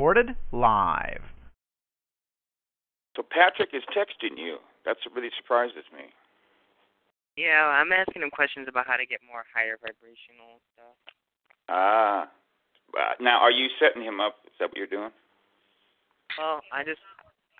[0.00, 1.20] Recorded live.
[3.14, 4.56] So Patrick is texting you.
[4.86, 6.08] That's what really surprises me.
[7.36, 10.96] Yeah, I'm asking him questions about how to get more higher vibrational stuff.
[11.68, 12.32] Ah.
[12.96, 14.36] Uh, now, are you setting him up?
[14.46, 15.12] Is that what you're doing?
[16.38, 17.04] Well, I just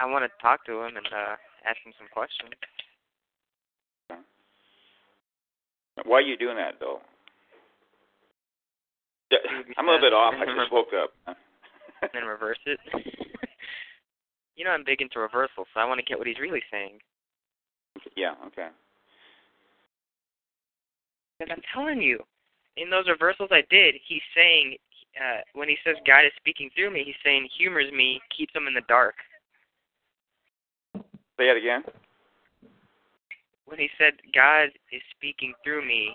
[0.01, 1.37] I want to talk to him and uh
[1.69, 2.57] ask him some questions.
[6.07, 7.05] Why are you doing that, though?
[9.77, 10.33] I'm a little bit off.
[10.41, 11.37] I just woke up.
[12.03, 12.79] And then reverse it.
[14.57, 16.99] you know I'm big into reversal, so I want to get what he's really saying.
[18.17, 18.35] Yeah.
[18.47, 18.69] Okay.
[21.39, 22.19] Because I'm telling you,
[22.77, 24.77] in those reversals I did, he's saying
[25.17, 28.67] uh when he says God is speaking through me, he's saying humors me, keeps him
[28.67, 29.15] in the dark.
[31.39, 31.83] Say it again.
[33.67, 36.15] When he said God is speaking through me,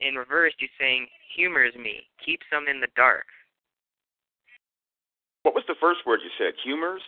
[0.00, 3.24] in reverse he's saying humors me, keeps him in the dark.
[5.44, 6.56] What was the first word you said?
[6.64, 7.02] Humors.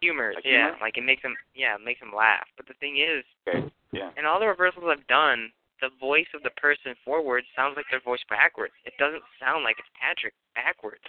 [0.00, 0.78] Humors, Like yeah, humor?
[0.80, 1.34] like it makes them.
[1.54, 2.46] yeah, it makes them laugh.
[2.56, 3.66] But the thing is, Okay.
[3.92, 4.10] Yeah.
[4.16, 8.00] in all the reversals I've done, the voice of the person forward sounds like their
[8.02, 8.72] voice backwards.
[8.86, 11.02] It doesn't sound like it's Patrick backwards.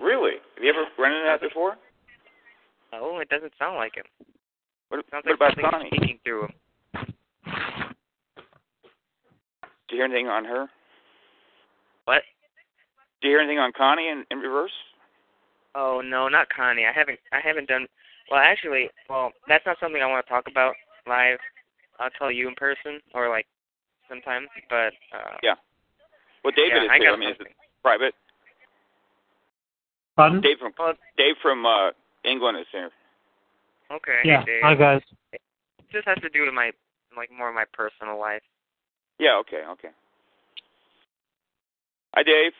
[0.00, 0.40] Really?
[0.56, 1.76] Have you ever run into that before?
[2.92, 4.04] No, it doesn't sound like him.
[4.88, 5.88] What, It sounds what like about Connie?
[5.92, 6.52] speaking through him.
[9.88, 10.66] Did you hear anything on her?
[12.04, 12.22] What?
[13.20, 14.72] Do you hear anything on Connie in, in reverse?
[15.76, 16.86] Oh no, not Connie.
[16.86, 17.18] I haven't.
[17.32, 17.86] I haven't done.
[18.30, 20.74] Well, actually, well, that's not something I want to talk about
[21.06, 21.38] live.
[22.00, 23.46] I'll tell you in person or like
[24.08, 24.46] sometime.
[24.70, 25.54] But uh, Yeah.
[26.42, 27.12] Well, David yeah, is I here.
[27.12, 27.48] I mean, is it
[27.82, 28.14] private?
[30.16, 30.40] Pardon?
[30.40, 31.90] Dave from Well, Dave from uh,
[32.24, 32.90] England is here.
[33.92, 34.20] okay.
[34.24, 34.44] yeah.
[34.44, 34.62] Dave.
[34.62, 35.02] Hi guys.
[35.92, 36.70] This has to do with my
[37.16, 38.42] like more of my personal life.
[39.18, 39.36] Yeah.
[39.40, 39.62] Okay.
[39.72, 39.88] Okay.
[42.14, 42.52] Hi, Dave.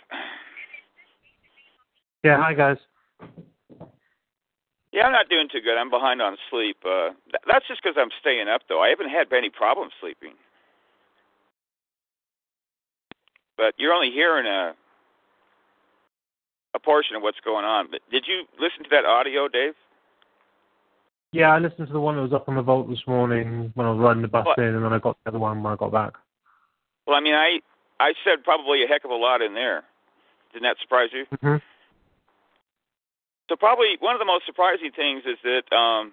[2.22, 2.36] Yeah.
[2.42, 2.76] Hi guys.
[4.96, 5.76] Yeah, I'm not doing too good.
[5.76, 6.78] I'm behind on sleep.
[6.82, 8.80] Uh, th- that's just because I'm staying up, though.
[8.80, 10.32] I haven't had any problems sleeping.
[13.58, 14.72] But you're only hearing a
[16.74, 17.88] a portion of what's going on.
[17.90, 19.74] But did you listen to that audio, Dave?
[21.32, 23.86] Yeah, I listened to the one that was up on the vault this morning when
[23.86, 24.58] I was riding the bus What?
[24.58, 26.14] in, and then I got the other one when I got back.
[27.06, 27.60] Well, I mean, I
[28.00, 29.84] I said probably a heck of a lot in there.
[30.54, 31.26] Didn't that surprise you?
[31.42, 31.56] hmm
[33.48, 36.12] So probably one of the most surprising things is that um,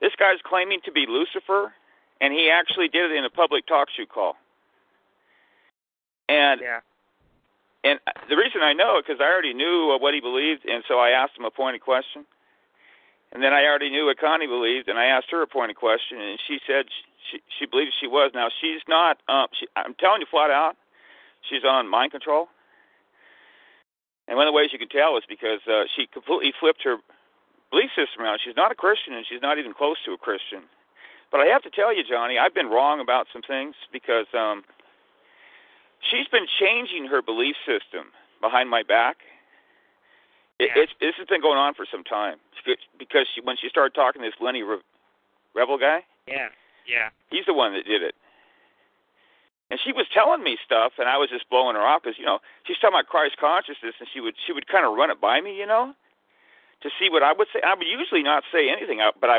[0.00, 1.72] this guy's claiming to be Lucifer,
[2.20, 4.36] and he actually did it in a public talk show call.
[6.28, 6.80] And Yeah.
[7.84, 11.10] and the reason I know because I already knew what he believed, and so I
[11.10, 12.26] asked him a pointed question.
[13.32, 16.20] And then I already knew what Connie believed, and I asked her a pointed question,
[16.20, 16.86] and she said
[17.30, 18.32] she she believes she was.
[18.34, 19.18] Now she's not.
[19.28, 20.76] Um, she, I'm telling you flat out,
[21.48, 22.48] she's on mind control.
[24.30, 26.96] And one of the ways you can tell is because uh, she completely flipped her
[27.74, 28.38] belief system around.
[28.44, 30.70] She's not a Christian, and she's not even close to a Christian.
[31.34, 34.62] But I have to tell you, Johnny, I've been wrong about some things because um,
[36.10, 39.18] she's been changing her belief system behind my back.
[40.58, 40.82] It, Yeah.
[40.82, 42.38] it's this has been going on for some time
[42.98, 44.82] because she, when she started talking to this Lenny Re-
[45.54, 46.48] Rebel guy, Yeah.
[46.86, 47.10] Yeah.
[47.30, 48.14] he's the one that did it.
[49.70, 52.26] And she was telling me stuff, and I was just blowing her off because you
[52.26, 55.20] know she's talking about Christ consciousness, and she would she would kind of run it
[55.20, 55.94] by me, you know,
[56.82, 57.60] to see what I would say.
[57.62, 59.38] I would usually not say anything, uh, but I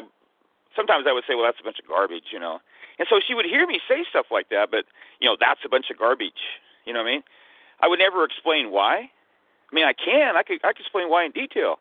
[0.75, 2.59] sometimes I would say, well, that's a bunch of garbage, you know.
[2.97, 4.85] And so she would hear me say stuff like that, but
[5.19, 6.41] you know, that's a bunch of garbage.
[6.85, 7.23] You know what I mean?
[7.81, 9.11] I would never explain why.
[9.71, 10.37] I mean, I can.
[10.37, 10.63] I could.
[10.63, 11.79] I could explain why in detail.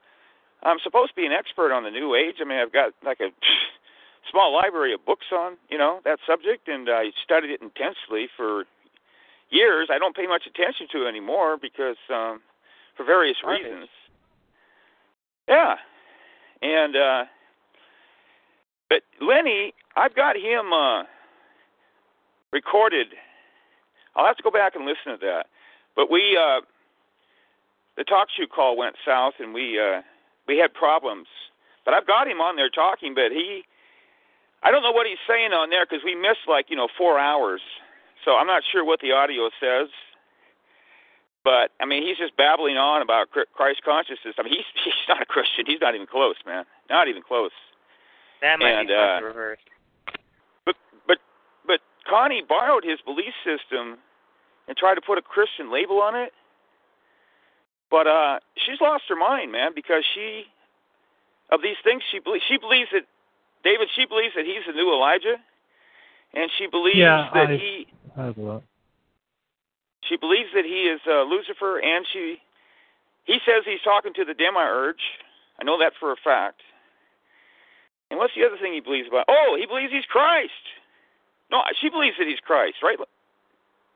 [0.62, 2.36] I'm supposed to be an expert on the New Age.
[2.40, 3.30] I mean, I've got like a
[4.30, 8.64] small library of books on you know that subject, and I studied it intensely for
[9.50, 9.88] years.
[9.90, 12.40] I don't pay much attention to it anymore because um,
[12.96, 13.64] for various Garbage.
[13.64, 13.88] reasons.
[15.48, 15.76] Yeah,
[16.62, 17.24] and uh,
[18.88, 21.04] but Lenny, I've got him uh,
[22.52, 23.08] recorded.
[24.16, 25.46] I'll have to go back and listen to that.
[25.96, 26.60] But we uh,
[27.96, 30.02] the talk show call went south, and we uh,
[30.46, 31.26] we had problems.
[31.84, 33.64] But I've got him on there talking, but he
[34.62, 37.18] I don't know what he's saying on there because we missed like you know four
[37.18, 37.60] hours.
[38.24, 39.88] So I'm not sure what the audio says,
[41.42, 44.34] but I mean, he's just babbling on about Christ consciousness.
[44.38, 45.64] I mean, he's he's not a Christian.
[45.66, 46.64] He's not even close, man.
[46.88, 47.52] Not even close.
[48.42, 49.62] That might and, be uh, reversed.
[50.66, 51.18] But but
[51.66, 53.98] but Connie borrowed his belief system
[54.68, 56.32] and tried to put a Christian label on it.
[57.90, 60.44] But uh she's lost her mind, man, because she
[61.50, 63.04] of these things she believes she believes that
[63.64, 65.36] David she believes that he's the new Elijah
[66.34, 67.86] and she believes Yeah, that I- he
[68.16, 68.62] Heard of that.
[70.08, 72.40] she believes that he is uh, Lucifer and she
[73.24, 75.00] he says he's talking to the demiurge.
[75.60, 76.62] I know that for a fact.
[78.10, 79.26] And what's the other thing he believes about?
[79.28, 80.50] Oh, he believes he's Christ.
[81.50, 82.98] No, she believes that he's Christ, right?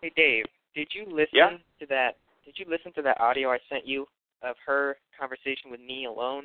[0.02, 0.44] Hey Dave,
[0.74, 1.56] did you listen Yeah?
[1.80, 2.16] to that?
[2.44, 4.06] Did you listen to that audio I sent you
[4.42, 6.44] of her conversation with me alone?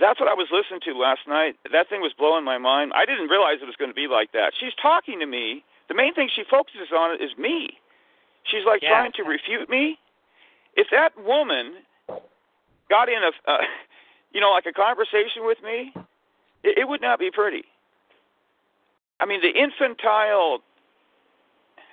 [0.00, 1.56] That's what I was listening to last night.
[1.70, 2.92] That thing was blowing my mind.
[2.94, 4.52] I didn't realize it was going to be like that.
[4.58, 5.64] She's talking to me.
[5.88, 7.76] The main thing she focuses on is me.
[8.44, 8.88] She's like Yeah.
[8.90, 9.98] trying to refute me.
[10.76, 11.74] If that woman
[12.88, 13.58] got in a, uh,
[14.32, 15.92] you know, like a conversation with me,
[16.62, 17.64] it, it would not be pretty.
[19.20, 20.62] I mean, the infantile.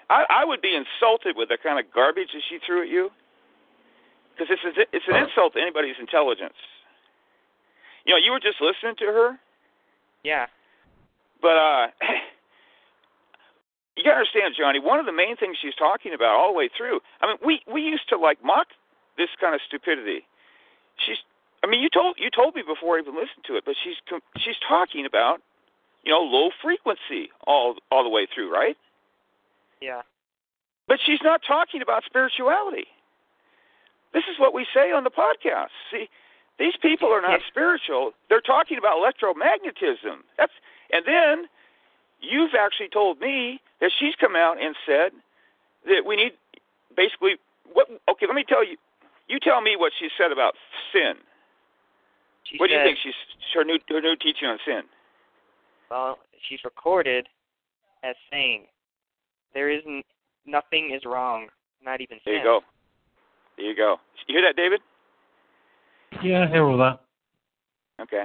[0.10, 3.12] I, I would be insulted with the kind of garbage that she threw at you,
[4.34, 6.56] because it's a, it's an insult to anybody's intelligence.
[8.06, 9.40] You know, you were just listening to her,
[10.24, 10.48] Yeah.
[11.42, 11.88] but uh
[13.96, 16.70] you gotta understand, Johnny, one of the main things she's talking about all the way
[16.76, 18.68] through I mean, we we used to like mock
[19.18, 20.26] this kind of stupidity.
[20.98, 21.18] She's
[21.64, 23.96] I mean, you told you told me before I even listened to it, but she's
[24.38, 25.42] she's talking about,
[26.04, 28.78] you know, low frequency all all the way through, right?
[29.82, 30.02] Yeah.
[30.88, 32.88] But she's not talking about spirituality.
[34.14, 35.70] This is what we say on the podcast.
[35.92, 36.10] See,
[36.60, 37.48] these people are not Yeah.
[37.48, 38.14] spiritual.
[38.28, 40.24] They're talking about electromagnetism.
[40.38, 40.54] That's
[40.92, 41.50] and then
[42.20, 45.14] you've actually told me that she's come out and said
[45.86, 46.38] that we need
[46.96, 47.38] basically
[47.72, 48.78] what okay, let me tell you
[49.28, 50.56] you tell me what she said about
[50.92, 51.18] sin.
[52.44, 53.16] She what do you said, think she's
[53.54, 54.84] her new her new teaching on sin?
[55.90, 57.28] Well, she's recorded
[58.04, 58.68] as saying,
[59.54, 60.06] "There isn't
[60.46, 61.50] nothing is wrong,
[61.82, 62.34] not even sin.
[62.34, 62.64] There you go.
[63.58, 64.00] There you go.
[64.28, 64.82] You hear that, David?
[66.24, 67.00] Yeah, I hear all that.
[68.02, 68.24] Okay.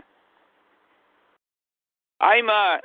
[2.21, 2.79] I'm uh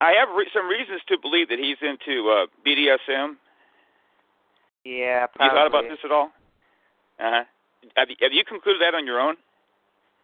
[0.00, 3.34] I have re- some reasons to believe that he's into uh BDSM.
[4.84, 5.46] Yeah, Have probably.
[5.46, 6.30] you thought about this at all?
[7.18, 7.44] Uh-huh.
[7.96, 9.36] Have you have you concluded that on your own?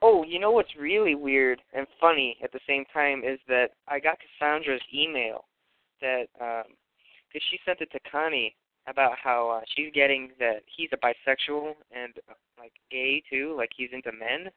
[0.04, 4.00] Oh, you know what's really weird and funny at the same time is that I
[4.00, 5.44] got Cassandra's email
[6.00, 6.64] that um
[7.32, 8.54] 'cause she sent it to Connie
[8.86, 13.70] about how uh, she's getting that he's a bisexual and uh, like gay too, like
[13.76, 14.50] he's into men.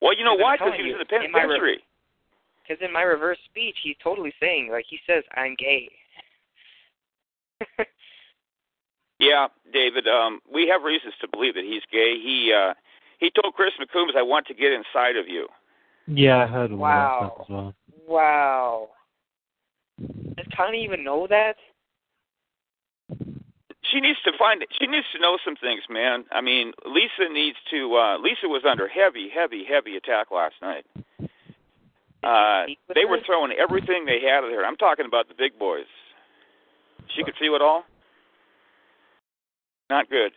[0.00, 0.54] Well, you know why?
[0.54, 1.78] Because telling he was in the my re- penitentiary.
[2.62, 5.90] Because in my reverse speech, he's totally saying like he says I'm gay.
[9.20, 10.06] Yeah, David.
[10.06, 12.14] Um, we have reasons to believe that he's gay.
[12.22, 12.74] He uh,
[13.18, 15.48] he told Chris McCombs, "I want to get inside of you."
[16.06, 17.18] Yeah, I heard all Wow.
[17.20, 17.74] that stuff as well.
[18.06, 18.88] wow.
[20.36, 21.56] Does Connie even know that?
[23.98, 24.64] She needs to find.
[24.78, 26.24] She needs to know some things, man.
[26.30, 27.96] I mean, Lisa needs to.
[27.96, 30.86] uh Lisa was under heavy, heavy, heavy attack last night.
[32.22, 34.64] Uh, they were throwing everything they had at her.
[34.64, 35.90] I'm talking about the big boys.
[37.16, 37.84] She could feel it all.
[39.90, 40.30] Not good.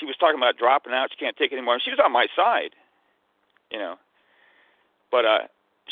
[0.00, 1.10] She was talking about dropping out.
[1.12, 1.78] She can't take it anymore.
[1.84, 2.74] She was on my side,
[3.70, 3.94] you know.
[5.12, 5.38] But uh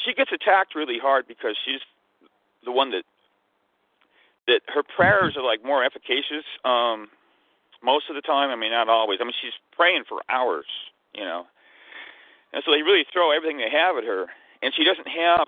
[0.04, 1.80] she gets attacked really hard because she's
[2.64, 3.04] the one that
[4.48, 7.08] that her prayers are like more efficacious um
[7.82, 8.50] most of the time.
[8.50, 9.18] I mean, not always.
[9.20, 10.66] I mean, she's praying for hours,
[11.14, 11.46] you know.
[12.52, 14.26] And so they really throw everything they have at her,
[14.62, 15.46] and she doesn't have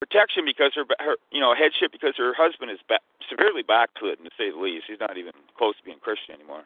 [0.00, 4.30] protection because her her you know headship because her husband is back, severely backslidden to
[4.38, 4.86] say the least.
[4.88, 6.64] He's not even close to being Christian anymore.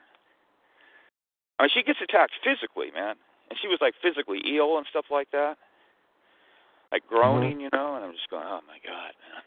[1.59, 3.17] I mean, she gets attacked physically, man,
[3.49, 5.57] and she was like physically ill and stuff like that,
[6.93, 7.97] like groaning, you know.
[7.97, 9.43] And I'm just going, oh my god, man.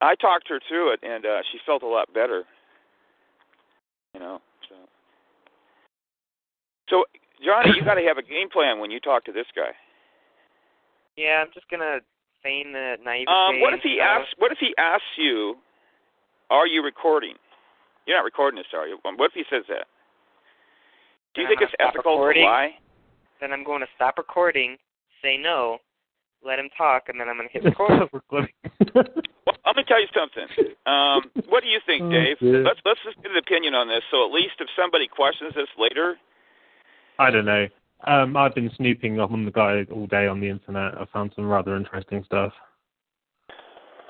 [0.00, 2.44] I talked her through it, and uh, she felt a lot better.
[4.14, 4.74] You know, so.
[6.88, 7.04] So,
[7.44, 9.72] Johnny, you got to have a game plan when you talk to this guy.
[11.16, 11.98] Yeah, I'm just gonna
[12.42, 13.30] feign the naivete.
[13.30, 14.34] Um, what if he uh, asks?
[14.38, 15.56] What if he asks you,
[16.50, 17.34] "Are you recording?"
[18.06, 18.98] You're not recording this, are you?
[19.06, 19.86] Um, What if he says that?
[21.34, 22.42] Do you Then think I'm it's ethical recording.
[22.42, 22.70] to lie?
[23.40, 24.76] Then I'm going to stop recording,
[25.22, 25.78] say no,
[26.44, 27.64] let him talk, and then I'm gonna hit
[28.12, 28.52] record.
[29.46, 30.74] Well, I'm gonna tell you something.
[30.86, 32.38] Um, what do you think, Oh, Dave?
[32.38, 32.62] dear.
[32.62, 34.02] Let's let's just get an opinion on this.
[34.10, 36.16] So at least if somebody questions this later,
[37.18, 37.68] I don't know.
[38.06, 40.94] Um, I've been snooping on the guy all day on the internet.
[41.00, 42.52] I found some rather interesting stuff.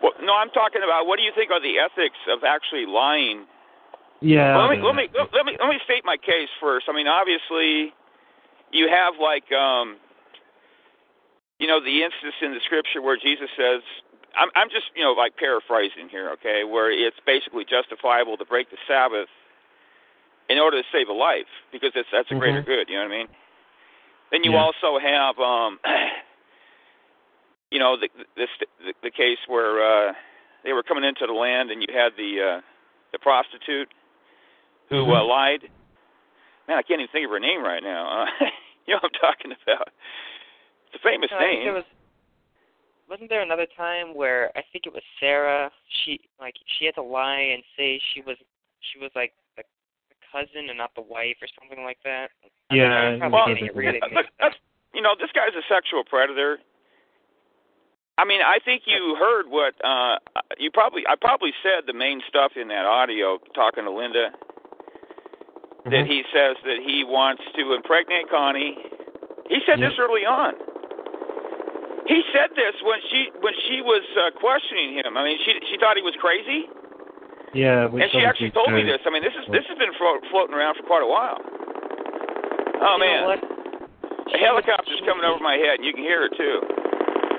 [0.02, 3.46] Well, no, I'm talking about what do you think are the ethics of actually lying?
[4.20, 4.56] Yeah.
[4.56, 6.86] Well, let me don't let me let me let me state my case first.
[6.88, 7.94] I mean, obviously,
[8.72, 9.96] you have like um,
[11.58, 13.82] you know, the instance in the scripture where Jesus says,
[14.36, 18.70] I'm I'm just you know like paraphrasing here, okay, where it's basically justifiable to break
[18.70, 19.28] the Sabbath
[20.48, 22.66] in order to save a life because it's that's a greater Mhm.
[22.66, 22.88] good.
[22.88, 23.28] You know what I mean?
[24.30, 24.62] Then you Yeah.
[24.62, 25.78] also have um,
[27.70, 28.48] you know, the this
[28.80, 30.12] the, the case where uh,
[30.64, 32.60] they were coming into the land and you had the uh,
[33.12, 33.88] the prostitute
[34.88, 35.28] who uh, Mhm.
[35.28, 35.62] lied.
[36.68, 38.22] Man, I can't even think of her name right now.
[38.22, 38.26] Uh,
[38.86, 39.88] you know what I'm talking about?
[40.86, 41.84] It's a famous No, I think name.
[43.08, 45.70] There was wasn't there another time where I think it was Sarah,
[46.04, 48.36] she like she had to lie and say she was
[48.92, 49.62] she was like the,
[50.08, 52.30] the cousin and not the wife or something like that.
[52.70, 54.60] I'm Yeah, sorry, I'm it probably was getting it really Look, that's-
[54.94, 56.58] you know, this guy's a sexual predator.
[58.16, 60.16] I mean, I think you heard what uh
[60.58, 64.30] you probably I probably said the main stuff in that audio talking to Linda
[65.84, 66.06] that Mhm.
[66.08, 68.78] he says that he wants to impregnate Connie.
[69.48, 69.90] He said Yep.
[69.90, 70.54] this early on.
[72.06, 75.16] He said this when she when she was uh, questioning him.
[75.16, 76.68] I mean, she she thought he was crazy,
[77.56, 77.88] Yeah.
[77.88, 79.00] Which and she actually obviously told me this.
[79.06, 81.40] I mean, this is this has been flo- floating around for quite a while.
[82.84, 83.42] Oh you man, know what?
[84.34, 86.56] a helicopter's coming over my head, and you can hear it too.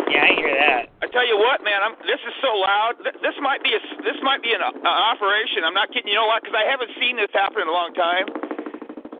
[0.09, 0.81] Yeah, I hear that.
[1.01, 2.93] I tell you what, man, I'm, this is so loud.
[3.01, 5.61] Th- This might be a this might be an, uh, an operation.
[5.65, 6.09] I'm not kidding.
[6.09, 6.41] You know what?
[6.41, 8.25] Because I haven't seen this happen in a long time.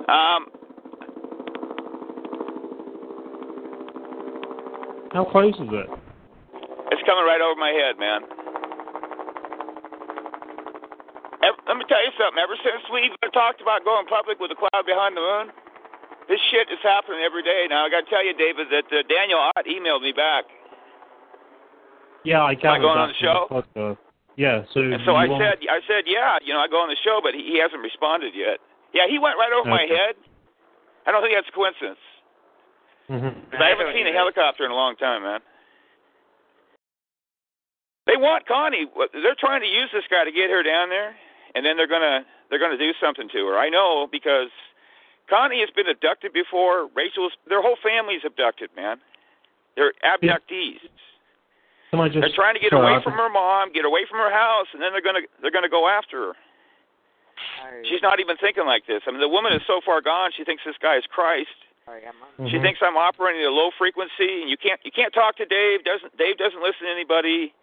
[0.10, 0.42] Um,
[5.16, 5.88] How close is it?
[6.92, 8.28] it's coming right over my head, man.
[11.40, 12.36] Let me tell you something.
[12.36, 15.56] Ever since we talked about going public with the cloud behind the moon,
[16.28, 17.64] this shit is happening every day.
[17.72, 20.46] Now I got to tell you, David, that uh, Daniel Ott emailed me back,
[22.28, 23.40] Yeah, I gathered going that on the show?
[24.36, 24.68] Yeah.
[24.76, 24.84] So.
[24.84, 27.24] and so I want- said, I said, yeah, you know, I go on the show,
[27.24, 28.60] but he, he hasn't responded yet.
[28.92, 30.20] Yeah, he went right over my head.
[31.08, 32.02] I don't think that's a coincidence.
[33.10, 33.54] Mhm.
[33.60, 35.42] I haven't seen a helicopter in a long time, man.
[38.06, 38.86] They want Connie.
[39.14, 41.16] They're trying to use this guy to get her down there,
[41.54, 43.58] and then they're gonna they're gonna do something to her.
[43.58, 44.50] I know because
[45.28, 46.88] Connie has been abducted before.
[46.94, 49.02] Rachel's their whole family's abducted, man.
[49.76, 50.80] They're abductees.
[50.82, 52.22] Can just?
[52.22, 54.82] They're trying to get sorry, away from her mom, get away from her house, and
[54.82, 56.34] then they're gonna they're gonna go after her.
[57.84, 59.02] She's not even thinking like this.
[59.08, 60.32] I mean, the woman is so far gone.
[60.38, 61.65] She thinks this guy is Christ.
[61.86, 62.50] Sorry, I'm.
[62.50, 65.46] She thinks I'm operating at a low frequency, and you can't you can't talk to
[65.46, 65.86] Dave.
[65.86, 67.54] Doesn't Dave doesn't listen to anybody.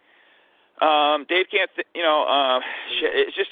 [0.81, 2.23] Um, Dave can't, th- you know.
[2.23, 2.59] Uh,
[2.99, 3.51] sh it's just.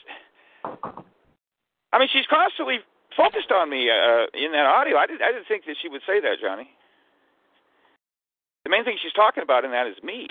[1.94, 2.80] I mean, she's constantly
[3.16, 4.98] focused on me uh, in that audio.
[4.98, 6.70] I didn't I didn't think that she would say that, Johnny.
[8.64, 10.28] The main thing she's talking about in that is me.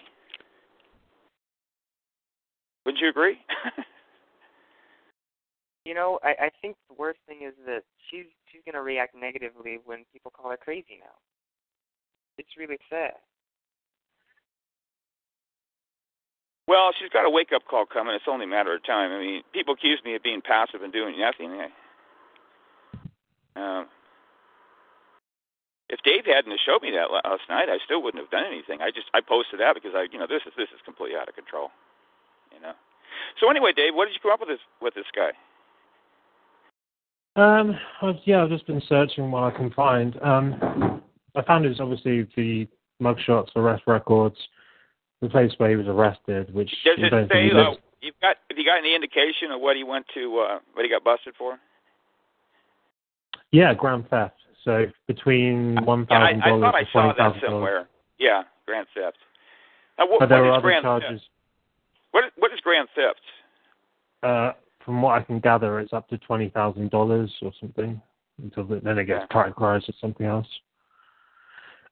[2.87, 3.39] Wouldn't you agree?
[5.87, 9.79] You know, I, I think the worst thing is that she's she's gonna react negatively
[9.85, 11.15] when people call her crazy now.
[12.39, 13.15] It's really sad.
[16.67, 18.15] Well, she's got a wake up call coming.
[18.15, 19.11] It's only a matter of time.
[19.11, 21.51] I mean, people accuse me of being passive and doing nothing.
[21.59, 21.73] Eh?
[23.57, 23.87] Um,
[25.91, 28.81] if Dave hadn't showed me that last night, I still wouldn't have done anything.
[28.81, 31.29] I just I posted that because I, you know, this is this is completely out
[31.29, 31.75] of control.
[32.55, 32.79] You know.
[33.43, 35.35] So anyway, Dave, what did you come up with this with this guy?
[37.37, 40.21] Um, I've, yeah, I've just been searching what I can find.
[40.23, 41.03] Um,
[41.37, 42.67] I found his obviously the
[43.01, 44.37] mugshots, arrest records,
[45.21, 48.65] the place where he was arrested, which Does it say uh, you've got have you
[48.65, 51.59] got any indication of what he went to uh what he got busted for?
[53.53, 54.35] yeah, grand theft.
[54.65, 57.53] So between one Yeah, thousand dollars thought I to saw twenty that thousand dollars.
[57.53, 57.89] somewhere.
[58.19, 59.17] Yeah, grand theft.
[59.99, 61.09] Now, what, But there what are other grand charges.
[61.21, 61.29] theft?
[62.13, 63.21] What is, what is grand theft?
[64.23, 64.53] Uh,
[64.91, 68.03] from what I can gather, it's up to twenty thousand dollars or something.
[68.43, 70.47] Until the, then it gets categorized as something else.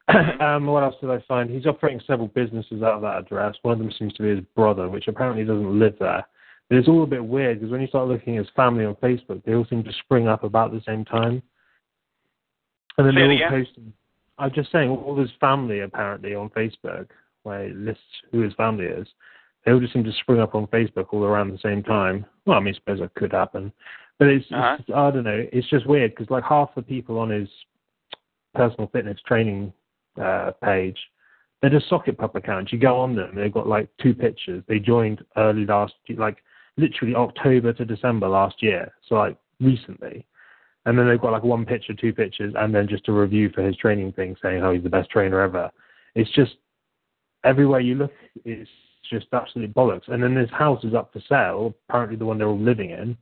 [0.40, 1.50] Um, what else did I find?
[1.50, 3.56] He's operating several businesses out of that address.
[3.60, 6.26] One of them seems to be his brother, which apparently doesn't live there.
[6.68, 8.94] But it's all a bit weird because when you start looking at his family on
[8.96, 11.42] Facebook, they all seem to spring up about the same time.
[12.96, 13.50] And then Say they're all again?
[13.66, 13.92] posting.
[14.38, 17.08] I'm just saying, all his family apparently on Facebook,
[17.42, 18.02] where it lists
[18.32, 19.06] who his family is,
[19.64, 22.24] they all just seem to spring up on Facebook all around the same time.
[22.46, 23.72] Well, I mean, I suppose that could happen,
[24.18, 24.76] but it's, Uh-huh.
[24.78, 25.46] it's I don't know.
[25.52, 27.48] It's just weird because like half the people on his
[28.54, 29.72] personal fitness training
[30.20, 30.98] uh, page,
[31.60, 32.72] they're just sock puppet accounts.
[32.72, 34.62] You go on them, they've got like two pictures.
[34.68, 36.38] They joined early last, like
[36.76, 40.24] literally October to December last year, so like recently.
[40.86, 43.62] And then they've got like one picture, two pictures, and then just a review for
[43.62, 45.70] his training thing saying how he's the best trainer ever.
[46.14, 46.52] It's just
[47.44, 48.12] everywhere you look,
[48.44, 48.70] it's
[49.10, 50.08] just absolute bollocks.
[50.08, 53.16] And then this house is up for sale, apparently the one they're all living in.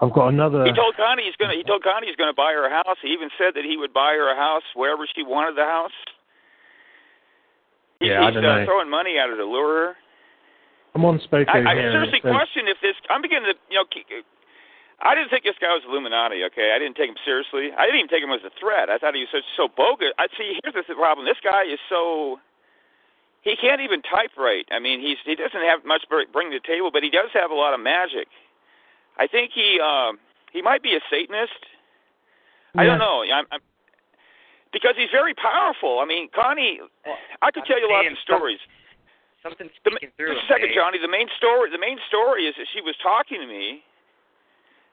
[0.00, 0.64] I've got another.
[0.66, 1.54] He told Connie he's gonna.
[1.54, 2.98] He told Connie he's gonna buy her a house.
[3.00, 5.94] He even said that he would buy her a house wherever she wanted the house.
[8.00, 8.66] He, Yeah, I he's don't uh, know.
[8.66, 9.96] throwing money at her to lure her.
[10.94, 11.90] I'm on Spokeo I, I here.
[11.90, 12.94] and seriously it says- question if this.
[13.10, 13.86] I'm beginning to, you know,
[15.02, 16.42] I didn't think this guy was Illuminati.
[16.50, 17.70] Okay, I didn't take him seriously.
[17.74, 18.90] I didn't even take him as a threat.
[18.90, 20.10] I thought he was so so bogus.
[20.18, 20.58] I see.
[20.62, 21.26] Here's the problem.
[21.26, 22.38] This guy is so.
[23.44, 24.64] He can't even type right.
[24.72, 27.28] I mean, he's he doesn't have much br- bring to the table, but he does
[27.34, 28.26] have a lot of magic.
[29.18, 30.18] I think he um
[30.52, 31.52] he might be a Satanist.
[32.76, 33.22] I don't know.
[33.22, 33.60] I'm, I'm
[34.72, 36.00] because he's very powerful.
[36.00, 36.80] I mean, Connie,
[37.42, 38.58] I could tell you lots of stories.
[39.44, 40.34] Something's The, ma- speaking through.
[40.34, 40.74] just a second, Dave.
[40.74, 40.98] Johnny.
[40.98, 41.70] The main story.
[41.70, 43.84] The main story is that she was talking to me.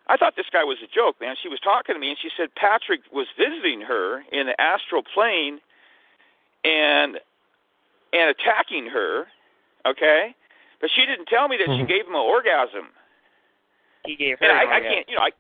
[0.08, 1.36] I thought this guy was a joke, man.
[1.42, 5.02] She was talking to me, and she said Patrick was visiting her in the astral
[5.02, 5.62] plane,
[6.66, 7.18] and
[8.14, 9.28] and attacking her.
[9.86, 10.36] Okay,
[10.80, 11.88] but she didn't tell me that she Mhm.
[11.88, 12.90] gave him an orgasm.
[14.06, 14.46] He gave her.
[14.46, 15.32] And an I, I can't, you know, I.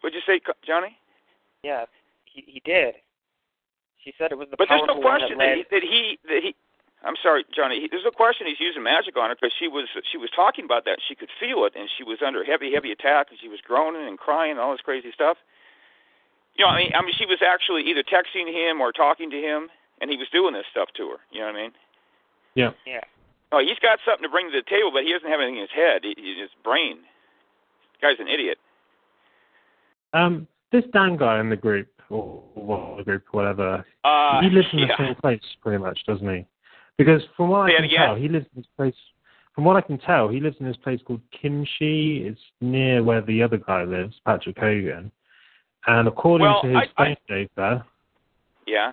[0.00, 0.98] What'd you say, Johnny?
[1.62, 1.86] Yeah,
[2.24, 2.94] he he did.
[4.02, 6.42] She said it was the But there's no question that that he, that he that
[6.42, 6.54] he.
[7.02, 7.80] I'm sorry, Johnny.
[7.80, 10.64] He, there's no question he's using magic on her because she was she was talking
[10.64, 10.98] about that.
[11.06, 14.06] She could feel it, and she was under heavy heavy attack, and she was groaning
[14.06, 15.38] and crying and all this crazy stuff.
[16.56, 19.40] You know, I mean, I mean, she was actually either texting him or talking to
[19.40, 19.70] him,
[20.00, 21.16] and he was doing this stuff to her.
[21.30, 21.72] You know what I mean?
[22.54, 22.70] Yeah.
[22.86, 23.00] Yeah.
[23.52, 25.62] Oh, he's got something to bring to the table, but he doesn't have anything in
[25.62, 26.02] his head.
[26.02, 26.98] He, he, his brain.
[28.00, 28.58] The guy's an idiot.
[30.12, 34.66] Um, this Dan guy in the group, or well, the group, whatever, Uh, he lives
[34.72, 34.88] in yeah.
[34.98, 36.44] the same place pretty much, doesn't he?
[36.98, 37.98] Because from what Say I can again.
[38.06, 38.94] tell, he lives in this place.
[39.54, 42.26] From what I can tell, he lives in this place called Kimshi.
[42.26, 45.12] It's near where the other guy lives, Patrick Hogan.
[45.86, 47.84] And according Well, to his I- I- data,
[48.66, 48.92] Yeah.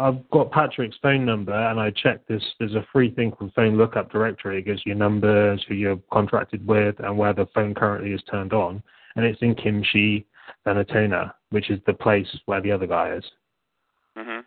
[0.00, 2.42] I've got Patrick's phone number, and I checked this.
[2.58, 4.58] There's a free thing called Phone Lookup Directory.
[4.58, 8.54] It gives you numbers, who you're contracted with, and where the phone currently is turned
[8.54, 8.82] on.
[9.14, 10.24] And it's in Kimchi,
[10.66, 13.24] Benetona, which is the place where the other guy is.
[14.16, 14.44] Mhm.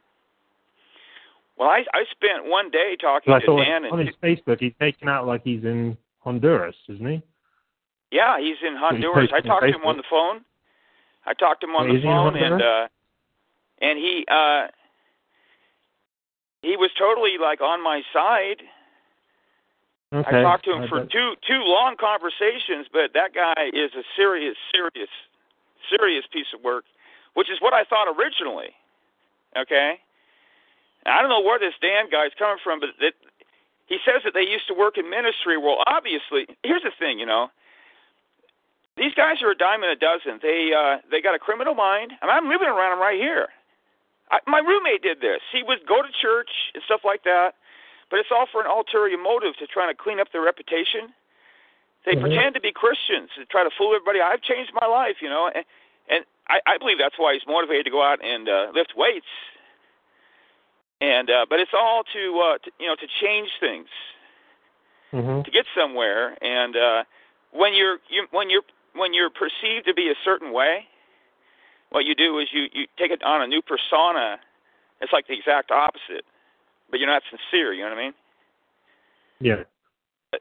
[1.57, 4.17] Well, I I spent one day talking So I to thought Dan, on and his
[4.17, 7.21] Facebook, he's taken out like he's in Honduras, isn't he?
[8.09, 9.29] yeah, he's in Honduras.
[9.31, 10.45] I posted on talked to him on the phone.
[11.27, 12.87] I talked to him on Oh, the is he in phone, and uh,
[13.81, 14.67] and he uh,
[16.63, 18.63] he was totally like on my side.
[20.13, 20.39] Okay.
[20.39, 23.91] I talked to him I for bet- two two long conversations, but that guy is
[23.93, 25.09] a serious, serious,
[25.89, 26.85] serious piece of work,
[27.35, 28.71] which is what I thought originally.
[29.57, 29.99] Okay,
[31.05, 33.13] I don't know where this Dan guy's coming from, but that
[33.87, 35.57] he says that they used to work in ministry.
[35.57, 37.49] Well, obviously, here's the thing, you know.
[38.95, 40.39] These guys are a dime and a dozen.
[40.41, 42.13] They uh, they got a criminal mind.
[42.21, 43.49] and I'm living around them right here.
[44.33, 45.41] I, my roommate did this.
[45.53, 47.53] He would go to church and stuff like that
[48.13, 51.09] but it's all for an ulterior motive to try to clean up their reputation.
[52.05, 52.21] They Mhm.
[52.21, 54.21] pretend to be Christians to try to fool everybody.
[54.21, 55.65] I've changed my life, you know, and,
[56.09, 59.25] and I, I believe that's why he's motivated to go out and uh, lift weights.
[61.01, 63.89] And uh, but it's all to, uh, to you know to change things
[65.11, 65.43] Mhm.
[65.43, 66.37] to get somewhere.
[66.39, 67.03] And uh,
[67.49, 70.87] when you're you, when you're when you're perceived to be a certain way,
[71.93, 74.39] what you do is you you take it on a new persona.
[74.99, 76.25] It's like the exact opposite,
[76.89, 77.71] but you're not sincere.
[77.71, 78.13] You know what I mean?
[79.39, 79.63] Yeah.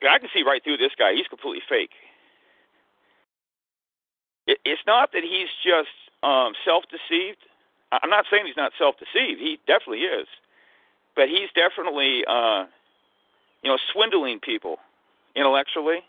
[0.09, 1.13] I can see right through this guy.
[1.15, 1.91] He's completely fake.
[4.47, 7.45] It, it's not that he's just um, self-deceived.
[7.93, 9.39] I'm not saying he's not self-deceived.
[9.39, 10.27] He definitely is,
[11.15, 12.65] but he's definitely, uh,
[13.63, 14.79] you know, swindling people
[15.37, 16.01] intellectually.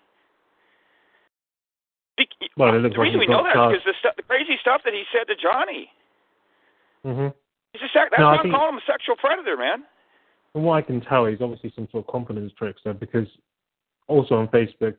[2.18, 4.82] Be- Well, the like reason we know that is because the, stu- the crazy stuff
[4.86, 5.90] that he said to Johnny.
[7.06, 7.34] Mhm.
[7.74, 9.84] He's a sec- that's No, I why I'm think- calling him a sexual predator, man.
[10.54, 13.28] From what I can tell, he's obviously some sort of confidence trickster because
[14.08, 14.96] also on Facebook,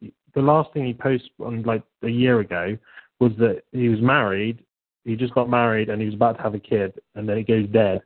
[0.00, 2.78] the last thing he posted on like a year ago
[3.20, 4.64] was that he was married.
[5.04, 7.46] He just got married and he was about to have a kid, and then it
[7.46, 8.02] goes dead,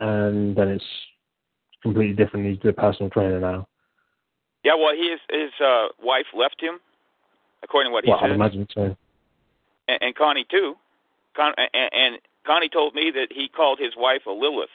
[0.00, 0.84] and then it's
[1.82, 2.46] completely different.
[2.46, 3.68] He's a personal trainer now.
[4.64, 6.80] Yeah, well, his his uh, wife left him,
[7.62, 8.30] according to what he Well, said.
[8.30, 8.96] I'd imagine so.
[9.88, 10.76] and, and Connie too.
[11.36, 14.70] Con, and, and Connie told me that he called his wife a Lilith.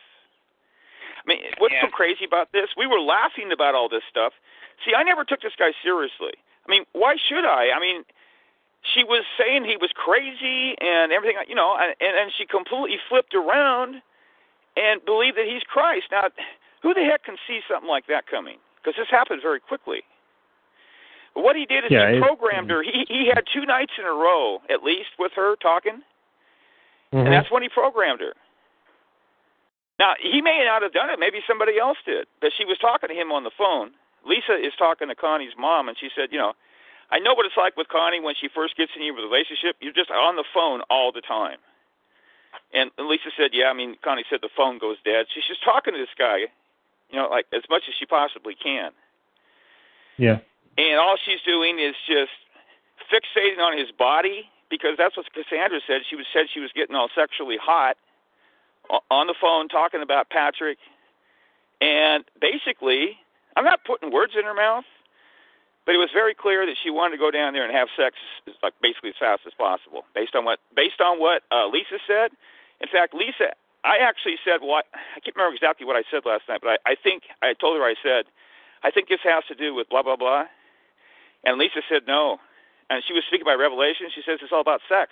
[1.18, 2.70] I mean, what's so crazy about this?
[2.76, 4.34] We were laughing about all this stuff.
[4.84, 6.34] See, I never took this guy seriously.
[6.68, 7.70] I mean, why should I?
[7.76, 8.04] I mean,
[8.82, 12.98] she was saying he was crazy and everything, you know, and and, and she completely
[13.08, 14.02] flipped around
[14.76, 16.06] and believed that he's Christ.
[16.12, 16.30] Now,
[16.82, 18.58] who the heck can see something like that coming?
[18.82, 20.02] Because this happened very quickly.
[21.34, 22.84] But what he did is Yeah, he programmed her.
[22.84, 26.04] He he had two nights in a row, at least, with her talking
[27.14, 27.26] Mhm.
[27.26, 28.34] and that's when he programmed her.
[30.00, 31.20] Now he may not have done it.
[31.20, 32.28] Maybe somebody else did.
[32.40, 33.92] But she was talking to him on the phone.
[34.24, 36.54] Lisa is talking to Connie's mom, and she said, you know,
[37.10, 39.76] I know what it's like with Connie when she first gets in your relationship.
[39.80, 41.58] You're just on the phone all the time.
[42.74, 43.70] And Lisa said, yeah.
[43.70, 45.28] I mean, Connie said the phone goes dead.
[45.34, 46.48] She's just talking to this guy,
[47.10, 48.92] you know, like as much as she possibly can.
[50.18, 50.40] Yeah.
[50.78, 52.32] And all she's doing is just
[53.12, 56.02] fixating on his body because that's what Cassandra said.
[56.10, 57.98] She was said she was getting all sexually hot
[59.10, 60.78] on the phone talking about Patrick,
[61.80, 63.18] and basically,
[63.56, 64.86] I'm not putting words in her mouth,
[65.86, 68.16] but it was very clear that she wanted to go down there and have sex
[68.64, 72.32] like basically as fast as possible, based on what based on what uh, Lisa said.
[72.82, 73.54] In fact, Lisa,
[73.84, 76.92] I actually said what I can't remember exactly what I said last night, but I,
[76.92, 78.26] I think I told her I said,
[78.84, 80.46] I think this has to do with blah blah blah,
[81.44, 82.38] and Lisa said no,
[82.90, 84.08] and she was speaking by revelation.
[84.14, 85.12] She says it's all about sex.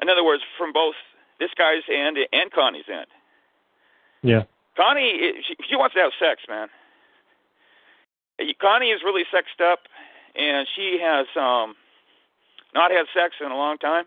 [0.00, 0.94] In other words, from both
[1.38, 3.06] this guy's end and Connie's end.
[4.22, 4.44] Yeah.
[4.76, 6.68] Connie, she, she wants to have sex, man.
[8.60, 9.80] Connie is really sexed up,
[10.34, 11.76] and she has um
[12.74, 14.04] not had sex in a long time.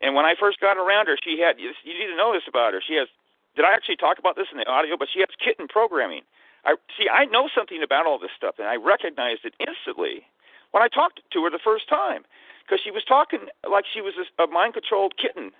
[0.00, 2.72] And when I first got around her, she had you need to know this about
[2.74, 2.82] her.
[2.86, 3.08] She has.
[3.56, 4.96] Did I actually talk about this in the audio?
[4.96, 6.22] But she has kitten programming.
[6.64, 7.08] I see.
[7.08, 10.26] I know something about all this stuff, and I recognized it instantly
[10.72, 12.22] when I talked to her the first time
[12.64, 13.40] because she was talking
[13.70, 15.50] like she was a, a mind-controlled kitten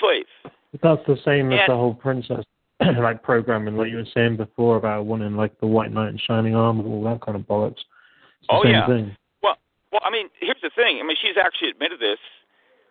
[0.00, 0.26] slave.
[0.82, 2.44] That's the same as the whole princess
[2.80, 6.54] like programming, like you were saying before about wanting like the white knight and shining
[6.54, 7.72] armor, and all that kind of bollocks.
[8.40, 8.86] It's the Oh, same yeah.
[8.86, 9.16] thing.
[9.42, 9.56] Well,
[9.92, 10.98] well, I mean, here's the thing.
[11.00, 12.18] I mean, she's actually admitted this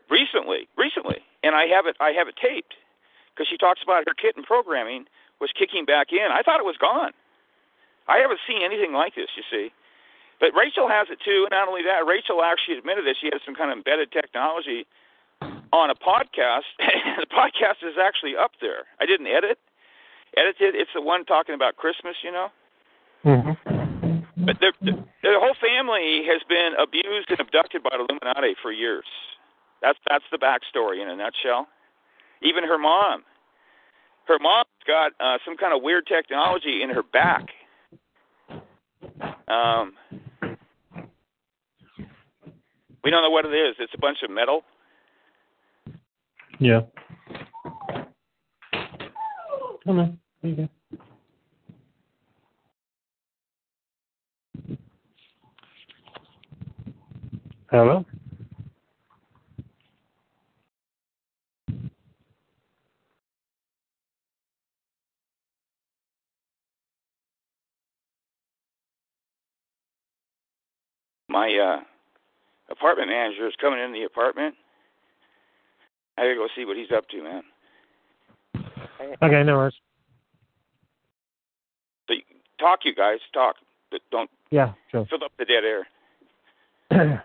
[0.09, 1.95] recently, recently, and I have it.
[1.99, 2.75] I have it taped
[3.33, 5.05] because she talks about her kitten programming
[5.39, 6.27] was kicking back in.
[6.31, 7.11] I thought it was gone.
[8.07, 9.29] I haven't seen anything like this.
[9.35, 9.71] You see,
[10.39, 11.47] but Rachel has it too.
[11.49, 14.85] And not only that, Rachel actually admitted that she has some kind of embedded technology
[15.71, 16.67] on a podcast.
[16.79, 18.89] the podcast is actually up there.
[18.99, 19.59] I didn't edit.
[20.37, 20.75] Edited.
[20.75, 22.15] It's the one talking about Christmas.
[22.23, 22.49] You know.
[23.25, 24.45] Mm-hmm.
[24.45, 28.71] But the, the, the whole family has been abused and abducted by the Illuminati for
[28.71, 29.05] years.
[29.81, 31.67] That's that's the backstory in a nutshell.
[32.41, 33.23] Even her mom,
[34.29, 37.47] her mom's got uh, some kind of weird technology in her back.
[39.47, 39.93] Um,
[43.03, 43.75] we don't know what it is.
[43.79, 44.61] It's a bunch of metal.
[46.59, 46.81] Yeah.
[49.87, 50.15] Oh no.
[50.41, 50.69] There you go.
[57.71, 58.05] Hello?
[71.29, 71.83] My uh,
[72.71, 74.55] apartment manager is coming in the apartment.
[76.17, 77.43] I gotta go see what he's up to, man.
[79.23, 79.75] Okay, no worries.
[82.07, 82.21] So you,
[82.59, 83.55] talk, you guys, talk.
[83.91, 85.05] But don't Yeah, sure.
[85.09, 85.87] fill up the dead air.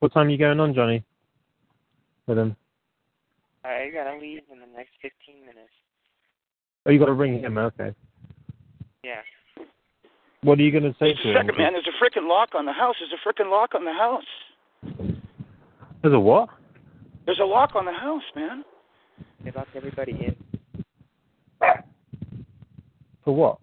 [0.00, 1.04] what time are you going on, Johnny?
[2.26, 2.56] With him?
[3.64, 5.72] I gotta leave in the next 15 minutes.
[6.84, 7.58] Oh, you got to ring him.
[7.58, 7.92] Okay.
[9.02, 9.22] Yeah.
[10.42, 11.36] What are you going to say to a him?
[11.36, 11.72] second, man.
[11.72, 12.96] There's a freaking lock on the house.
[13.00, 14.24] There's a freaking lock on the house.
[16.02, 16.48] There's a what?
[17.24, 18.64] There's a lock on the house, man.
[19.44, 20.36] They locked everybody in.
[23.24, 23.58] For what?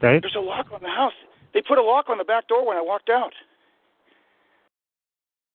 [0.00, 0.20] Dave?
[0.22, 1.14] There's a lock on the house.
[1.54, 3.32] They put a lock on the back door when I walked out.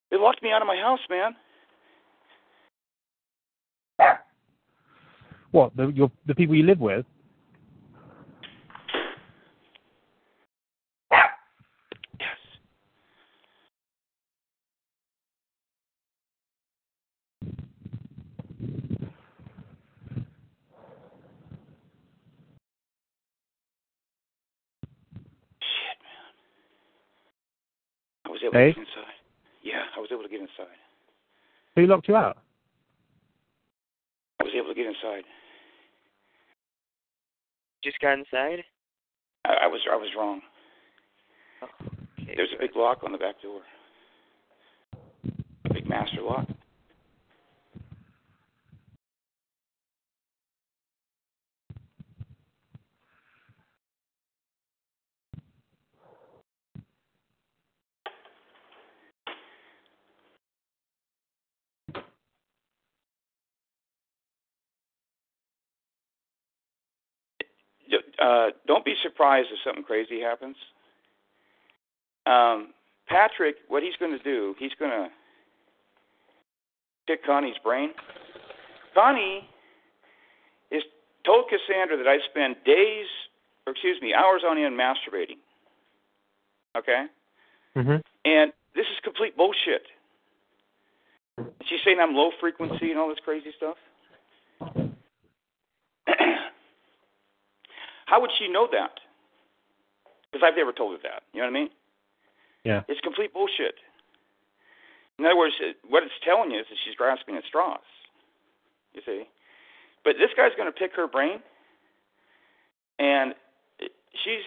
[0.09, 1.35] They locked me out of my house, man.
[5.51, 5.75] What?
[5.75, 7.05] The your the people you live with?
[11.11, 12.37] Yes.
[25.59, 26.31] Shit, man.
[28.25, 28.75] I was able Dave?
[28.75, 29.15] to get inside.
[29.63, 30.77] Yeah, I was able to get inside.
[31.75, 32.37] Who locked you out?
[34.41, 35.23] I was able to get inside.
[37.83, 38.63] Just got inside?
[39.45, 40.41] I, I was I was wrong.
[41.61, 41.67] Oh,
[42.19, 43.61] okay, There's a big lock on the back door.
[45.65, 46.47] A big master lock.
[68.21, 70.55] Uh, don't be surprised if something crazy happens.
[72.27, 72.69] Um,
[73.07, 75.07] Patrick, what he's going to do, he's going to
[77.07, 77.89] pick Connie's brain.
[78.93, 79.49] Connie
[80.69, 80.83] is
[81.25, 83.07] told Cassandra that I spend days,
[83.65, 85.39] or excuse me, hours on end masturbating.
[86.77, 87.05] Okay?
[87.73, 89.87] hmm And this is complete bullshit.
[91.65, 93.77] She's saying I'm low frequency and all this crazy stuff.
[98.11, 98.99] How would she know that?
[100.27, 101.23] Because I've never told her that.
[101.31, 101.69] You know what I mean?
[102.67, 102.83] Yeah.
[102.91, 103.79] It's complete bullshit.
[105.17, 105.55] In other words,
[105.87, 107.79] what it's telling you is that she's grasping at straws.
[108.93, 109.23] You see?
[110.03, 111.39] But this guy's going to pick her brain,
[112.99, 113.33] and
[114.25, 114.43] she's.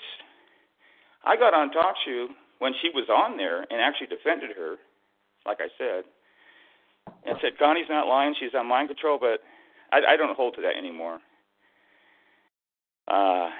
[1.24, 4.76] I got on Talk Shoe when she was on there and actually defended her,
[5.46, 6.04] like I said,
[7.24, 9.16] and said Connie's not lying; she's on mind control.
[9.18, 9.40] But
[9.90, 11.20] I, I don't hold to that anymore.
[13.14, 13.50] Uh,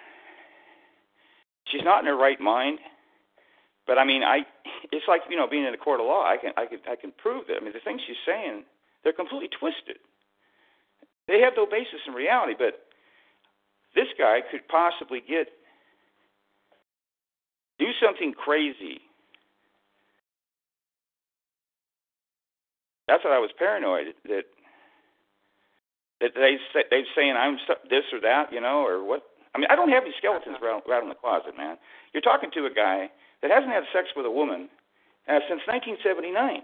[1.71, 2.79] she's not in her right mind.
[3.87, 4.41] But I mean, I
[4.91, 6.25] it's like you know being in a court of law.
[6.25, 7.59] I can I can I can prove that.
[7.61, 8.65] I mean, the things she's saying
[9.05, 9.99] they're completely twisted.
[11.29, 12.55] They have no basis in reality.
[12.59, 12.81] But
[13.95, 15.49] this guy could possibly get
[17.79, 19.01] do something crazy.
[23.07, 24.45] That's what I was paranoid that
[26.21, 27.59] that they say, they're saying I'm
[27.91, 29.23] this or that, you know, or what.
[29.55, 31.77] I mean, I don't have any skeletons around, around in the closet, man.
[32.13, 33.09] You're talking to a guy
[33.43, 34.69] that hasn't had sex with a woman
[35.31, 36.63] uh, since 1979.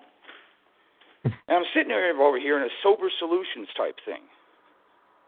[1.25, 4.23] and I'm sitting over here in a sober solutions type thing.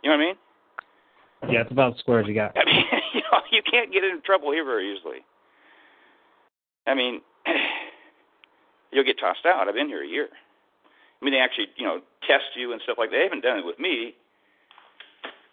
[0.02, 1.54] You know what I mean?
[1.54, 2.56] Yeah, it's about as square you got.
[2.56, 5.22] I mean, you know, you can't get into trouble here very easily.
[6.86, 7.20] I mean,
[8.92, 9.68] you'll get tossed out.
[9.68, 10.28] I've been here a year.
[10.30, 13.16] I mean, they actually, you know, test you and stuff like that.
[13.16, 14.14] They haven't done it with me,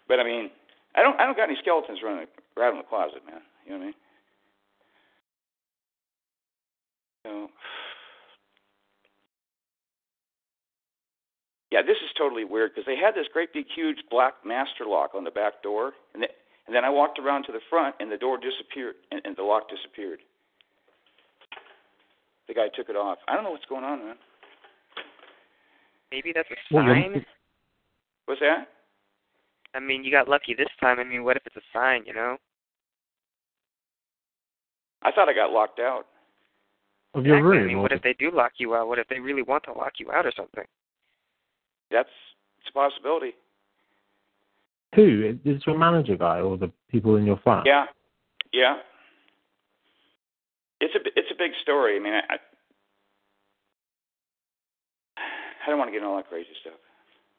[0.08, 0.50] but I mean,
[0.94, 2.26] I don't, I don't got any skeletons running
[2.56, 3.40] around in the closet, man.
[3.64, 3.94] You know what I mean?
[7.26, 7.48] So,
[11.70, 15.14] yeah, this is totally weird because they had this great big huge black master lock
[15.14, 16.30] on the back door, and then,
[16.66, 19.42] and then I walked around to the front, and the door disappeared, and, and the
[19.42, 20.20] lock disappeared.
[22.48, 23.18] The guy took it off.
[23.28, 24.16] I don't know what's going on, man.
[26.10, 27.24] Maybe that's a sign.
[28.26, 28.66] What's that?
[29.74, 30.98] I mean, you got lucky this time.
[30.98, 32.36] I mean, what if it's a sign, you know?
[35.02, 36.06] I thought I got locked out.
[37.14, 37.58] Of your Exactly.
[37.58, 37.64] room.
[37.64, 38.86] I mean, what if they do lock you out?
[38.86, 40.64] What if they really want to lock you out or something?
[41.90, 42.08] That's
[42.60, 43.34] it's a possibility.
[44.94, 45.38] Who?
[45.44, 47.64] Is it your manager guy or the people in your flat?
[47.66, 47.86] Yeah,
[48.52, 48.76] yeah.
[50.80, 51.96] It's a it's a big story.
[51.96, 52.36] I mean, I I,
[55.66, 56.78] I don't want to get into all that crazy stuff.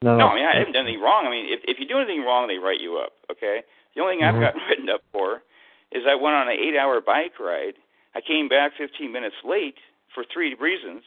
[0.01, 1.27] No, No, I mean I haven't done anything wrong.
[1.27, 3.13] I mean, if if you do anything wrong, they write you up.
[3.31, 3.61] Okay.
[3.95, 4.41] The only thing I've Mhm.
[4.41, 5.43] gotten written up for
[5.91, 7.75] is I went on an eight-hour bike ride.
[8.15, 9.77] I came back 15 minutes late
[10.13, 11.03] for three reasons.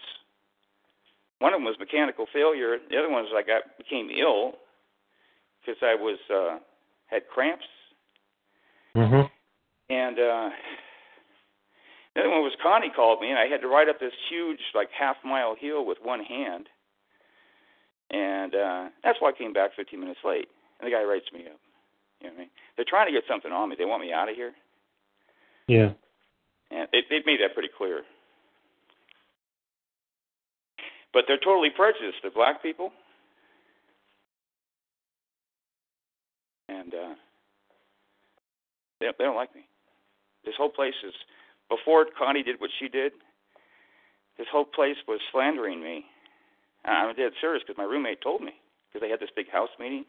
[1.40, 2.78] One of them was mechanical failure.
[2.78, 4.58] The other one was I got became ill
[5.60, 6.58] because I was uh,
[7.06, 7.64] had cramps,
[8.94, 9.22] hmm
[9.90, 10.50] and uh,
[12.14, 14.60] the other one was Connie called me, and I had to ride up this huge
[14.74, 16.68] like half mile hill with one hand,
[18.14, 20.46] and uh, that's why I came back 15 minutes late.
[20.78, 21.58] And the guy writes me up.
[22.20, 22.50] You know what I mean?
[22.76, 23.76] They're trying to get something on me.
[23.76, 24.52] They want me out of here,
[25.66, 25.90] Yeah.
[26.70, 28.02] and they, they've made that pretty clear.
[31.12, 32.22] But they're totally prejudiced.
[32.22, 32.92] The black people,
[36.68, 37.14] and uh,
[39.00, 39.62] they they don't like me.
[40.44, 41.14] This whole place is
[41.68, 43.12] before Connie did what she did.
[44.38, 46.04] This whole place was slandering me.
[46.84, 48.52] I'm dead serious because my roommate told me
[48.88, 50.04] because they had this big house meeting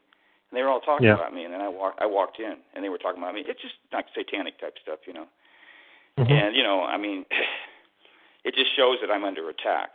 [0.49, 1.15] and they were all talking Yeah.
[1.15, 1.43] about me.
[1.45, 3.41] And then I walked, I walked in and they were talking about me.
[3.47, 5.27] It's just like satanic type stuff, you know.
[6.17, 6.29] Mhm.
[6.31, 7.25] And you know, I mean,
[8.43, 9.91] it just shows that I'm under attack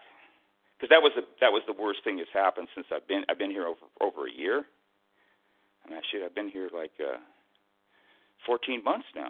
[0.77, 3.39] because that was the that was the worst thing that's happened since I've been I've
[3.39, 4.65] been here over over a year.
[5.85, 7.19] And I should I've been here like uh
[8.47, 9.29] 14 months now.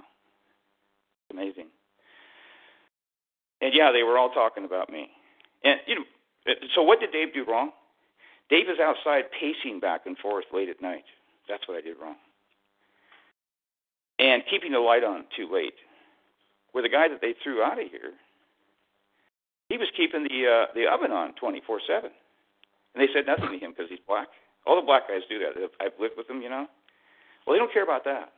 [1.22, 1.66] It's amazing.
[3.60, 5.10] And yeah, they were all talking about me.
[5.64, 6.04] And you know,
[6.74, 7.70] so what did Dave do wrong?
[8.48, 11.04] Dave is outside pacing back and forth late at night.
[11.48, 12.16] That's what I did wrong.
[14.18, 15.74] And keeping the light on too late.
[16.72, 18.14] Where the guy that they threw out of here,
[19.68, 22.12] he was keeping the uh, the oven on 24/7, and
[22.94, 24.28] they said nothing to him because he's black.
[24.66, 25.58] All the black guys do that.
[25.80, 26.66] I've lived with them, you know.
[27.46, 28.32] Well, they don't care about that,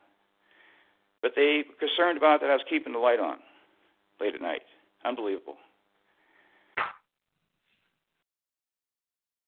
[1.20, 3.36] but they concerned about that I was keeping the light on
[4.20, 4.62] late at night.
[5.04, 5.56] Unbelievable.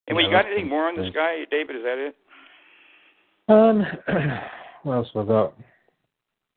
[0.06, 1.76] And we Yeah, got anything more on this guy, David?
[1.76, 2.16] Is that it?
[3.48, 3.86] Um,
[4.82, 5.54] what else have I got?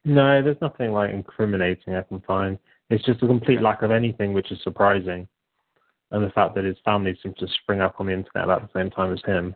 [0.06, 2.58] No, there's nothing like incriminating I can find.
[2.90, 5.28] It's just a complete lack of anything, which is surprising,
[6.12, 8.80] and the fact that his family seems to spring up on the internet about the
[8.80, 9.56] same time as him.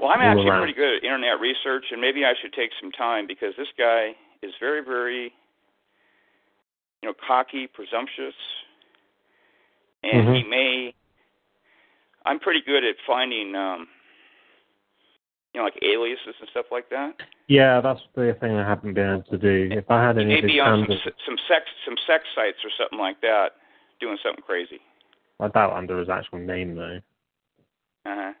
[0.00, 3.26] Well, I'm actually pretty good at internet research, and maybe I should take some time
[3.26, 5.32] because this guy is very, very,
[7.02, 8.34] you know, cocky, presumptuous,
[10.02, 10.48] and he Mhm.
[10.48, 10.94] may.
[12.24, 13.88] I'm pretty good at finding, um,
[15.52, 17.14] you know, like aliases and stuff like that.
[17.48, 19.68] Yeah, that's the thing I haven't been able to do.
[19.76, 22.58] If I had any may of his be on some some sex some sex sites
[22.64, 23.52] or something like that,
[24.00, 24.80] doing something crazy.
[25.40, 27.00] I doubt under his actual name though.
[28.06, 28.32] Uh-huh.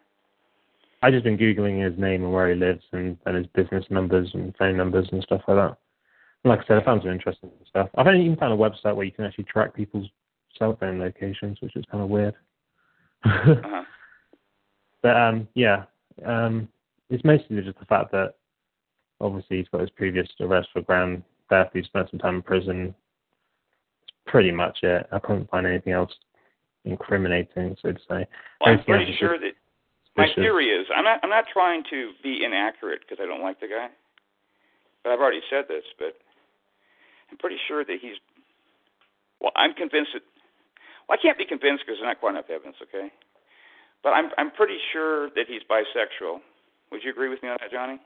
[1.02, 4.30] I just been googling his name and where he lives and, and his business numbers
[4.34, 5.76] and phone numbers and stuff like that.
[6.44, 7.88] And like I said, I found some interesting stuff.
[7.96, 10.08] I've even found a website where you can actually track people's
[10.58, 12.34] cell phone locations, which is kind of weird.
[13.24, 13.84] Uh-huh.
[15.02, 15.84] but um, yeah,
[16.24, 16.68] um,
[17.10, 18.34] it's mostly just the fact that
[19.20, 21.70] obviously he's got his previous arrest for grand theft.
[21.74, 22.86] He spent some time in prison.
[22.86, 25.06] That's pretty much it.
[25.12, 26.12] I couldn't find anything else
[26.84, 28.26] incriminating, so to say.
[28.60, 29.52] Well, I'm pretty sure that
[30.16, 33.60] my theory is I'm not I'm not trying to be inaccurate because I don't like
[33.60, 33.88] the guy,
[35.02, 35.84] but I've already said this.
[35.98, 36.16] But
[37.30, 38.16] I'm pretty sure that he's.
[39.40, 40.22] Well, I'm convinced that.
[41.08, 42.76] Well, I can't be convinced because there's not quite enough evidence.
[42.82, 43.10] Okay,
[44.02, 46.40] but I'm I'm pretty sure that he's bisexual.
[46.90, 47.98] Would you agree with me on that, Johnny?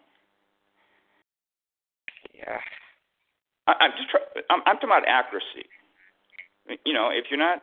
[2.34, 2.60] Yeah.
[3.66, 5.66] I, I'm just try, I'm, I'm talking about accuracy.
[6.84, 7.62] You know, if you're not,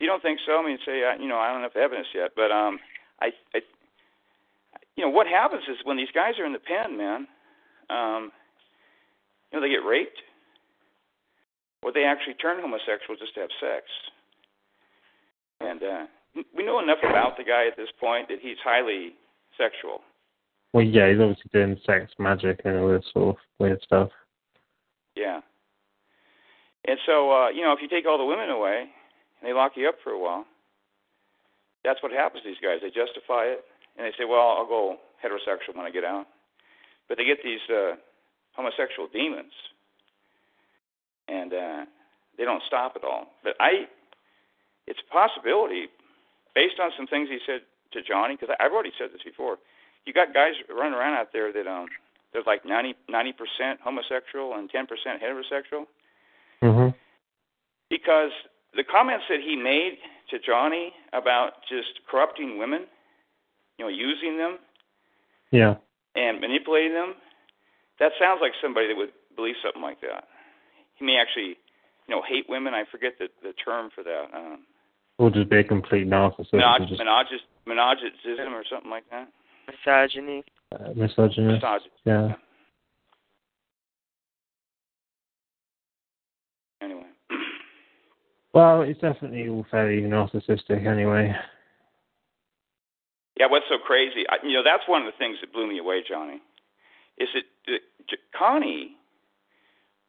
[0.00, 0.60] you don't think so.
[0.60, 2.78] I mean, say, uh, you know, I don't have enough evidence yet, but um,
[3.20, 3.60] I, I,
[4.96, 7.26] you know, what happens is when these guys are in the pen, man,
[7.88, 8.32] um,
[9.52, 10.20] you know, they get raped,
[11.82, 13.84] or they actually turn homosexual just to have sex.
[15.60, 16.04] And uh,
[16.56, 19.14] we know enough about the guy at this point that he's highly
[19.56, 20.00] sexual.
[20.72, 24.10] Well, yeah, he's obviously doing sex magic and all this sort of weird stuff.
[25.16, 25.40] Yeah.
[26.86, 28.86] And so, uh, you know, if you take all the women away
[29.40, 30.46] and they lock you up for a while,
[31.84, 32.78] that's what happens to these guys.
[32.80, 33.64] They justify it
[33.96, 36.26] and they say, well, I'll go heterosexual when I get out.
[37.08, 37.96] But they get these uh,
[38.52, 39.52] homosexual demons
[41.30, 41.84] and uh,
[42.36, 43.26] they don't stop at all.
[43.44, 43.86] But I,
[44.86, 45.86] it's a possibility
[46.54, 47.60] based on some things he said
[47.92, 49.58] to Johnny, because I've already said this before.
[50.06, 51.86] You got guys running around out there that um,
[52.32, 52.94] there's like 90
[53.32, 55.86] percent homosexual and 10 percent heterosexual
[56.62, 56.94] Mhm.
[57.88, 58.30] because
[58.76, 59.98] the comments that he made
[60.30, 62.86] to Johnny about just corrupting women,
[63.78, 64.58] you know, using them
[65.50, 65.76] Yeah.
[66.14, 67.14] and manipulating them,
[67.98, 70.28] that sounds like somebody that would believe something like that.
[71.00, 71.56] He may actually,
[72.06, 72.74] you know, hate women.
[72.74, 74.26] I forget the the term for that.
[74.34, 74.66] Um,
[75.18, 79.28] Or just be a complete narcissist minog- and just monogis- monogism or something like that.
[79.66, 80.44] Misogyny.
[80.72, 81.64] uh, misogynist.
[81.64, 82.34] Misog- Yeah.
[86.80, 87.06] Anyway.
[88.52, 91.32] Well, it's definitely all fairly narcissistic anyway.
[93.36, 94.24] Yeah, what's so crazy?
[94.28, 96.42] I, you know, that's one of the things that blew me away, Johnny.
[97.16, 98.96] Is that, that J- Connie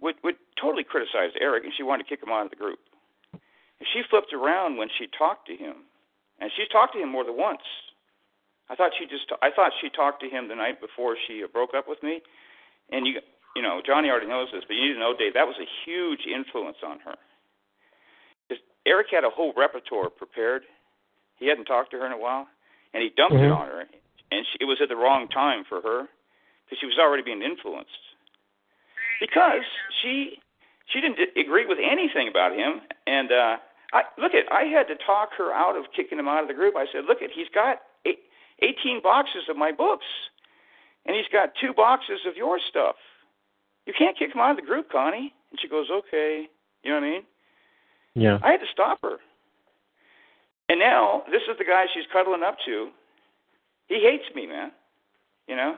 [0.02, 2.80] would would totally criticize Eric, and she wanted to kick him out of the group.
[3.34, 5.86] And she flipped around when she talked to him,
[6.40, 7.66] and she talked to him more than once.
[8.70, 11.74] I thought she just I thought she talked to him the night before she broke
[11.76, 12.22] up with me,
[12.92, 13.22] and you
[13.56, 15.70] you know Johnny already knows this, but you need to know, Dave, that was a
[15.86, 17.16] huge influence on her.
[18.86, 20.64] Eric had a whole repertoire prepared.
[21.38, 22.48] He hadn't talked to her in a while,
[22.94, 23.56] and he dumped it Mhm.
[23.56, 23.88] on her,
[24.32, 26.10] and she, it was at the wrong time for her
[26.66, 28.11] because she was already being influenced.
[29.22, 29.62] Because
[30.02, 30.42] she
[30.90, 33.56] she didn't agree with anything about him, and uh,
[33.94, 36.58] I look at I had to talk her out of kicking him out of the
[36.58, 36.76] group.
[36.76, 38.26] I said, look at he's got eight,
[38.60, 40.10] 18 boxes of my books,
[41.06, 42.96] and he's got two boxes of your stuff.
[43.86, 45.34] You can't kick him out of the group, Connie.
[45.52, 46.48] And she goes, okay.
[46.84, 47.24] You know what I mean?
[48.16, 48.38] Yeah.
[48.44, 49.18] I had to stop her.
[50.70, 52.90] And now this is the guy she's cuddling up to.
[53.88, 54.72] He hates me, man.
[55.48, 55.76] You know?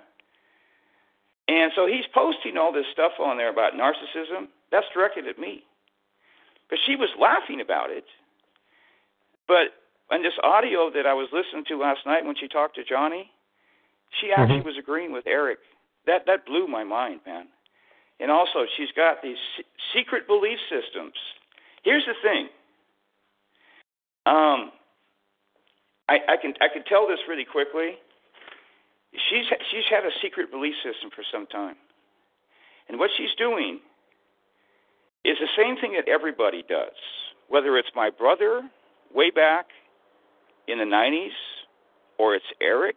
[1.53, 4.47] And so he's posting all this stuff on there about narcissism.
[4.71, 5.63] That's directed at me.
[6.67, 8.05] But she was laughing about it.
[9.47, 9.77] But
[10.09, 13.29] in this audio that I was listening to last night when she talked to Johnny,
[14.19, 14.65] she actually Mhm.
[14.65, 15.59] was agreeing with Eric.
[16.05, 17.47] That that blew my mind, man.
[18.19, 19.37] And also, she's got these
[19.93, 21.17] secret belief systems.
[21.83, 22.49] Here's the thing.
[24.25, 24.71] Um,
[26.09, 27.99] I, I can I can tell this really quickly.
[29.29, 31.75] She's she's had a secret belief system for some time,
[32.89, 33.79] and what she's doing
[35.23, 36.97] is the same thing that everybody does.
[37.47, 38.61] Whether it's my brother
[39.13, 39.67] way back
[40.67, 41.37] in the '90s,
[42.17, 42.95] or it's Eric,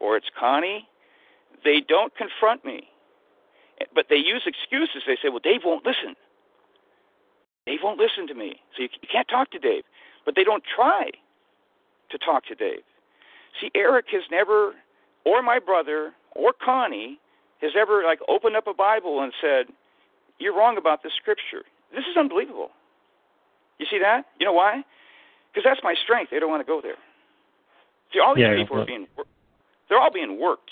[0.00, 0.86] or it's Connie,
[1.64, 2.88] they don't confront me.
[3.94, 5.02] But they use excuses.
[5.06, 6.16] They say, "Well, Dave won't listen.
[7.66, 9.84] Dave won't listen to me, so you, you can't talk to Dave."
[10.24, 11.10] But they don't try
[12.10, 12.82] to talk to Dave.
[13.60, 14.74] See, Eric has never,
[15.24, 17.18] or my brother, or Connie,
[17.60, 19.66] has ever like opened up a Bible and said,
[20.38, 22.70] "You're wrong about this scripture." This is unbelievable.
[23.78, 24.26] You see that?
[24.38, 24.84] You know why?
[25.52, 26.30] Because that's my strength.
[26.30, 26.98] They don't want to go there.
[28.12, 29.06] See, all these Yeah, people are being,
[29.88, 30.70] they're all being worked.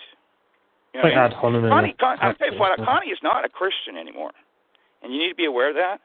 [0.92, 1.70] You know Like ad hominem.
[1.70, 4.32] Connie, Con, I'll tell you what, Connie is not a Christian anymore,
[5.02, 6.00] and you need to be aware of that.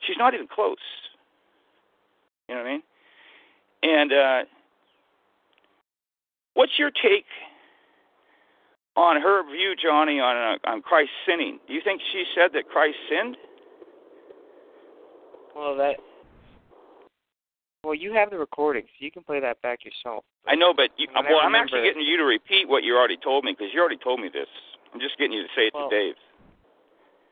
[0.00, 0.76] She's not even close.
[2.48, 2.82] You know what I mean?
[3.82, 4.44] And uh,
[6.54, 7.26] what's your take
[8.96, 11.60] on her view, Johnny, on uh, on Christ sinning?
[11.68, 13.36] Do you think she said that Christ sinned?
[15.54, 15.96] Well, that.
[17.84, 20.24] Well, you have the recording, so you can play that back yourself.
[20.48, 23.16] I know, but you, I well, I'm actually getting you to repeat what you already
[23.16, 24.50] told me because you already told me this.
[24.92, 26.14] I'm just getting you to say it Well- to Dave.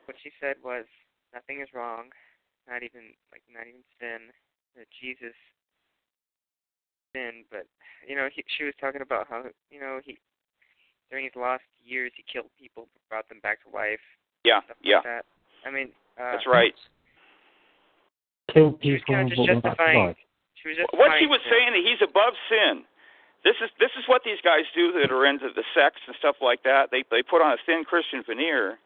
[0.05, 0.85] What she said was,
[1.33, 2.13] nothing is wrong,
[2.69, 4.29] not even like not even sin.
[4.77, 5.33] That Jesus
[7.11, 7.65] sinned, but
[8.07, 10.19] you know, he, she was talking about how you know he
[11.09, 13.99] during his last years he killed people, brought them back to life,
[14.43, 15.25] Yeah, stuff yeah, like that.
[15.65, 15.89] I mean,
[16.19, 16.73] uh, that's right.
[18.53, 20.05] Kill She was people, kind of just brought back to justifying.
[20.13, 20.17] life.
[20.61, 22.85] She was just What she was to- saying that he's above sin.
[23.43, 26.37] This is this is what these guys do that are into the sex and stuff
[26.41, 26.89] like that.
[26.89, 28.79] They they put on a thin Christian veneer,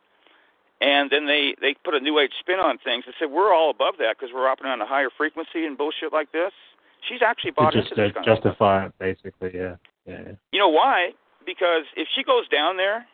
[0.81, 3.69] and then they they put a new age spin on things and say we're all
[3.69, 6.51] above that because we're operating on a higher frequency and bullshit like this.
[7.07, 8.43] She's actually bought To just into this kind of stuff.
[8.43, 9.51] justify it, basically.
[9.55, 10.21] Yeah, yeah.
[10.27, 10.31] yeah.
[10.51, 11.11] You know why?
[11.49, 13.07] Because if she goes down there,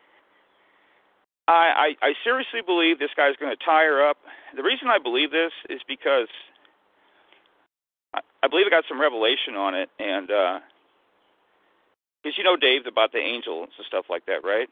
[1.48, 4.18] I I, I seriously believe this guy's going to tie her up.
[4.54, 6.28] The reason I believe this is because
[8.12, 10.26] I, I believe I got some revelation on it, and
[12.22, 14.68] because you know Dave about the angels and stuff like that, right?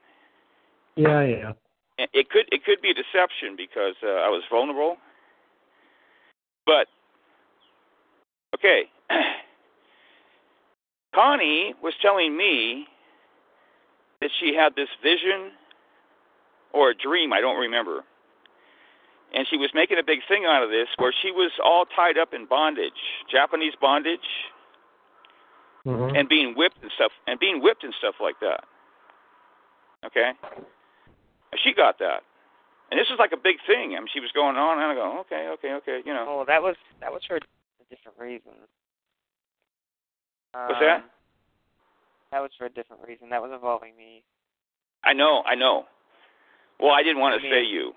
[0.96, 1.52] Yeah, yeah.
[1.98, 4.98] And it could it could be a deception because uh, I was vulnerable,
[6.66, 6.86] but
[8.54, 8.90] okay.
[11.14, 12.88] Connie was telling me
[14.25, 15.53] that she had this vision
[16.72, 18.01] or a dream, I don't remember.
[19.37, 22.16] And she was making a big thing out of this where she was all tied
[22.16, 22.97] up in bondage,
[23.31, 24.25] Japanese bondage,
[25.85, 26.16] Mhm.
[26.16, 28.64] and being whipped and stuff and being whipped and stuff like that.
[30.07, 30.33] Okay?
[31.53, 32.25] And she got that.
[32.91, 33.95] And this was like a big thing.
[33.95, 36.25] I mean she was going on and I go, Okay, okay, okay, you know.
[36.27, 37.41] Oh, that was that was for a
[37.91, 38.57] different reason.
[40.53, 41.05] What's that?
[42.33, 43.31] That was for a different reason.
[43.31, 44.25] That was involving me.
[45.05, 45.85] I know, I know.
[46.81, 47.93] Well, I didn't want I to mean- say you.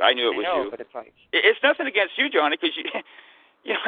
[0.00, 0.70] I knew it I was know, you.
[0.70, 2.84] but it's like It's nothing against you, Johnny, because you,
[3.64, 3.80] you know,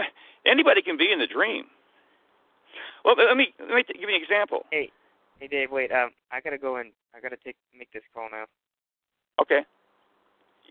[0.44, 1.64] anybody can be in the dream.
[3.04, 4.66] Well, let me let me t- give you an example.
[4.70, 4.90] Hey,
[5.40, 5.90] hey, Dave, wait.
[5.90, 8.44] Um, I gotta go and I gotta take make this call now.
[9.40, 9.60] Okay.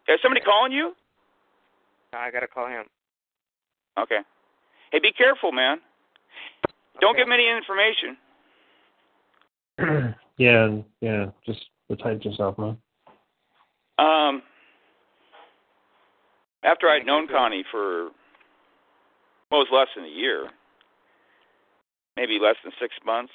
[0.08, 0.94] Is somebody calling you?
[2.14, 2.86] I gotta call him.
[3.98, 4.20] Okay.
[4.92, 5.80] Hey, be careful, man.
[7.02, 8.16] Don't give him any information.
[10.38, 11.26] yeah, yeah.
[11.46, 12.78] Just protect yourself, man.
[13.98, 14.42] Um,
[16.64, 17.28] after I'd known.
[17.28, 18.10] Connie for,
[19.50, 20.50] well, it was less than a year,
[22.16, 23.34] maybe less than six months,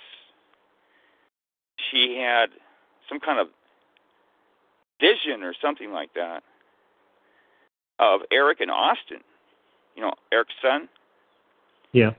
[1.91, 2.47] she had
[3.09, 3.49] some kind of
[5.01, 6.43] vision or something like that
[7.99, 9.21] of Eric and Austin,
[9.95, 10.89] you know, Eric's son,
[11.93, 12.11] Yeah.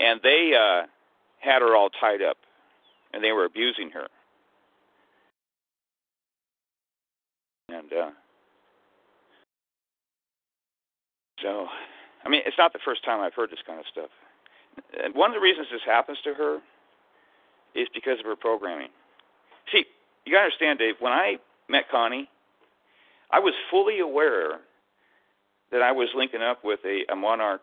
[0.00, 0.86] and they uh,
[1.40, 2.36] had her all tied up,
[3.12, 4.06] and they were abusing her.
[7.70, 8.10] And uh,
[11.42, 11.66] so,
[12.24, 14.10] I mean, it's not the first time I've heard this kind of stuff.
[15.02, 16.58] And one of the reasons this happens to her
[17.74, 18.88] is because of her programming.
[19.72, 19.84] See,
[20.24, 20.94] you got to understand, Dave.
[21.00, 21.36] When I
[21.68, 22.28] met Connie,
[23.30, 24.60] I was fully aware
[25.70, 27.60] that I was linking up with a, a monarch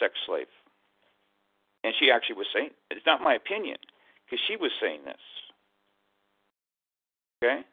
[0.00, 0.46] sex slave.
[1.84, 3.76] And she actually was saying, it's not my opinion,
[4.32, 5.20] because she was saying this.
[7.44, 7.64] Okay?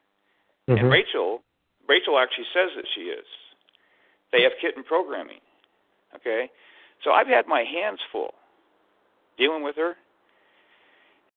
[0.68, 0.92] And Mhm.
[0.92, 1.42] Rachel,
[1.88, 3.26] Rachel actually says that she is.
[4.32, 5.40] They have kitten programming.
[6.16, 6.52] Okay?
[7.02, 8.36] So I've had my hands full
[9.38, 9.96] dealing with her.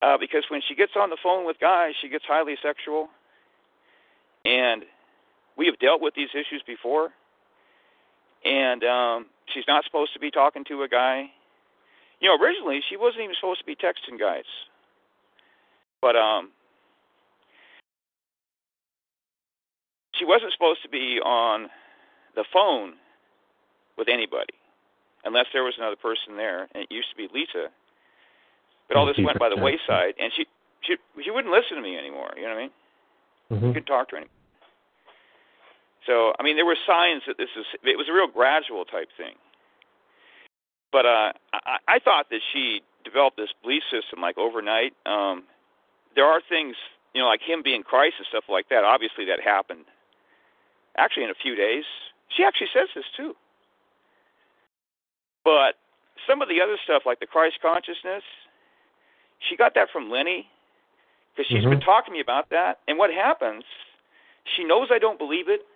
[0.03, 3.09] Uh, because when she gets on the phone with guys, she gets highly sexual.
[4.45, 4.85] And
[5.55, 7.13] we have dealt with these issues before.
[8.45, 11.31] And um, she's not supposed to be talking to a guy.
[12.19, 14.47] You know, originally she wasn't even supposed to be texting guys.
[16.03, 16.51] But um
[20.15, 21.69] she wasn't supposed to be on
[22.37, 22.95] the phone
[23.97, 24.55] with anybody
[25.25, 27.69] unless there was another person there and it used to be Lisa.
[28.89, 30.47] But all this went by the wayside and she
[30.83, 32.71] she she wouldn't listen to me anymore, you know what I mean?
[33.53, 33.75] Mhm.
[33.75, 34.37] couldn't talk to her anymore.
[36.07, 39.09] So I mean, there were signs that this is it was a real gradual type
[39.17, 39.37] thing.
[40.91, 44.93] But uh, I, I thought that she developed this belief system like overnight.
[45.07, 45.45] Um,
[46.15, 46.77] there are things,
[47.15, 48.85] you know, like him being Christ and stuff like that.
[48.85, 49.85] Obviously, that happened.
[50.97, 51.85] Actually, in a few days,
[52.29, 53.35] she actually says this too.
[55.45, 55.77] But
[56.27, 58.23] some of the other stuff, like the Christ consciousness,
[59.39, 60.49] she got that from Lenny
[61.35, 61.71] because she's Mhm.
[61.71, 62.81] been talking to me about that.
[62.87, 63.65] And what happens?
[64.45, 65.67] She knows I don't believe it,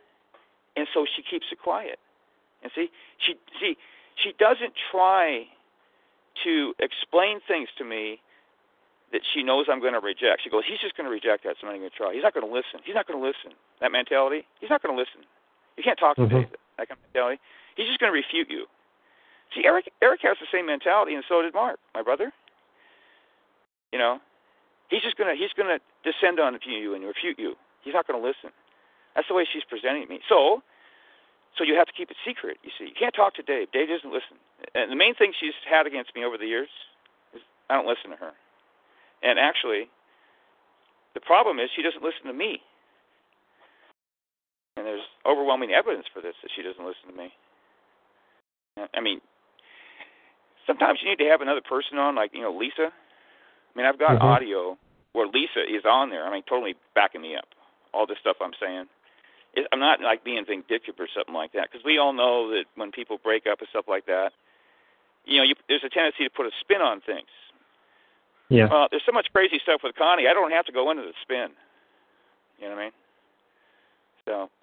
[0.76, 1.98] and so she keeps it quiet.
[2.62, 3.76] And see, she see,
[4.16, 5.48] she doesn't try
[6.44, 8.20] to explain things to me
[9.16, 10.44] that she knows I'm going to reject.
[10.44, 12.12] She goes, he's just going to reject that, so I'm not even going to try.
[12.12, 12.84] He's not going to listen.
[12.84, 13.56] He's not going to listen.
[13.80, 15.24] That mentality, he's not going to listen.
[15.80, 16.44] You can't talk to Mhm.
[16.52, 16.60] David.
[16.76, 17.40] That kind of mentality.
[17.80, 18.68] He's just going to refute you.
[19.56, 22.28] See, Eric, Eric has the same mentality, and so did Mark, my brother.
[23.92, 24.20] You know,
[24.90, 27.56] he's just gonna he's gonna descend on you and refute you.
[27.80, 28.50] He's not going to listen.
[29.14, 30.20] That's the way she's presenting me.
[30.28, 30.60] So,
[31.56, 32.58] so you have to keep it secret.
[32.64, 33.70] You see, you can't talk to Dave.
[33.72, 34.36] Dave doesn't listen.
[34.74, 36.68] And the main thing she's had against me over the years
[37.32, 37.40] is
[37.70, 38.32] I don't listen to her.
[39.22, 39.88] And actually,
[41.14, 42.60] the problem is she doesn't listen to me.
[44.76, 47.32] And there's overwhelming evidence for this that she doesn't listen to me.
[48.94, 49.20] I mean,
[50.66, 52.92] sometimes you need to have another person on, like you know Lisa.
[52.92, 54.22] I mean, I've got Mhm.
[54.22, 54.78] audio
[55.12, 56.26] where Lisa is on there.
[56.26, 57.48] I mean, totally backing me up.
[57.94, 58.86] All this stuff I'm saying.
[59.54, 62.66] It, I'm not like being vindictive or something like that because we all know that
[62.76, 64.32] when people break up and stuff like that,
[65.24, 67.28] you know, you, there's a tendency to put a spin on things.
[68.48, 68.68] Yeah.
[68.70, 70.28] Well, there's so much crazy stuff with Connie.
[70.28, 71.48] I don't have to go into the spin.
[72.58, 72.92] You know what I mean?
[74.24, 74.50] So,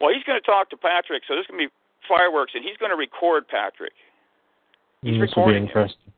[0.00, 1.22] well, he's going to talk to Patrick.
[1.26, 1.72] So there's going to be
[2.08, 3.92] fireworks, and he's going to record Patrick
[5.02, 5.66] he's this will be recording it.
[5.66, 6.12] interesting.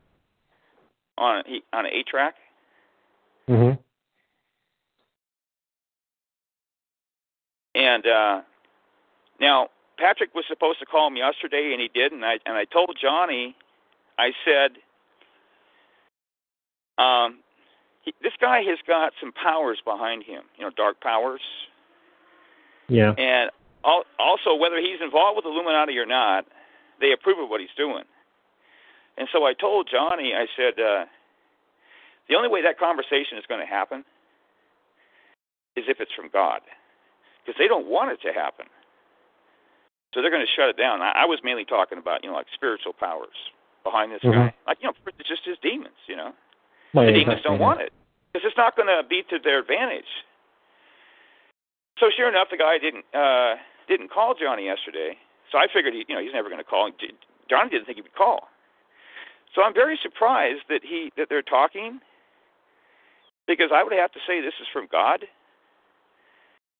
[1.17, 2.35] on he, on an eight track.
[3.49, 3.77] Mhm.
[7.75, 8.41] And uh,
[9.39, 12.23] now Patrick was supposed to call him yesterday, and he didn't.
[12.23, 13.55] I and I told Johnny,
[14.19, 14.77] I said,
[16.97, 17.39] um,
[18.01, 20.43] he, this guy has got some powers behind him.
[20.57, 21.41] You know, dark powers,
[22.87, 23.13] Yeah.
[23.17, 23.49] and
[23.85, 26.45] al- also whether he's involved with Illuminati or not,
[26.99, 28.03] they approve of what he's doing.
[29.17, 31.05] And so I told Johnny, I said, uh,
[32.29, 34.03] the only way that conversation is going to happen
[35.75, 36.61] is if it's from God,
[37.45, 38.65] because they don't want it to happen.
[40.13, 41.01] So they're going to shut it down.
[41.01, 43.35] I, I was mainly talking about, you know, like spiritual powers
[43.83, 44.33] behind this Mhm.
[44.33, 46.33] guy, like you know, it's just his demons, you know.
[46.93, 47.67] Well, The yeah, demons don't yeah.
[47.67, 47.91] want it
[48.31, 50.09] because it's not going to be to their advantage.
[51.99, 53.55] So sure enough, the guy didn't uh,
[53.87, 55.17] didn't call Johnny yesterday.
[55.51, 56.89] So I figured, he, you know, he's never going to call.
[57.49, 58.49] Johnny didn't think he would call.
[59.53, 61.99] So I'm very surprised that he that they're talking
[63.47, 65.25] because I would have to say this is from God.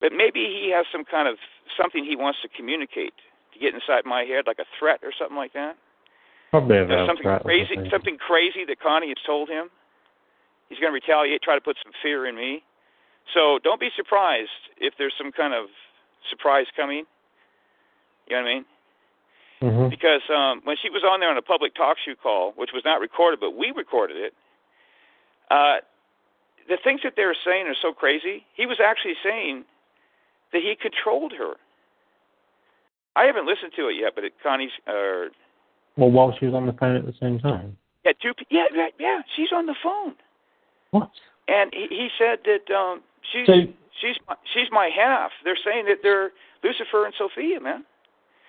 [0.02, 1.38] But maybe he has some kind of
[1.78, 3.14] something he wants to communicate
[3.54, 5.78] to get inside my head, like a threat or something like that.
[6.50, 9.70] Probably a You know, something crazy, something crazy that Connie has told him.
[10.74, 12.64] He's going to retaliate, try to put some fear in me.
[13.32, 14.50] So don't be surprised
[14.82, 15.70] if there's some kind of
[16.32, 17.06] surprise coming.
[18.28, 18.66] You know what I mean?
[19.62, 19.90] Mhm.
[19.92, 22.82] Because um, when she was on there on a public talk show call, which was
[22.84, 24.34] not recorded, but we recorded it,
[25.52, 25.78] uh,
[26.68, 28.46] the things that they were saying are so crazy.
[28.56, 29.66] He was actually saying
[30.54, 31.54] that he controlled her.
[33.16, 35.30] I haven't listened to it yet, but it, Connie's uh,
[35.98, 37.78] Well, while she was on the phone at the same time.
[38.04, 40.16] yeah, two, yeah, yeah, yeah, she's on the phone.
[40.94, 41.10] What?
[41.48, 43.54] And he, he said that um, she's So
[44.00, 45.32] she's my, she's my half.
[45.44, 46.32] They're saying that they're
[46.64, 47.84] Lucifer and Sophia, man.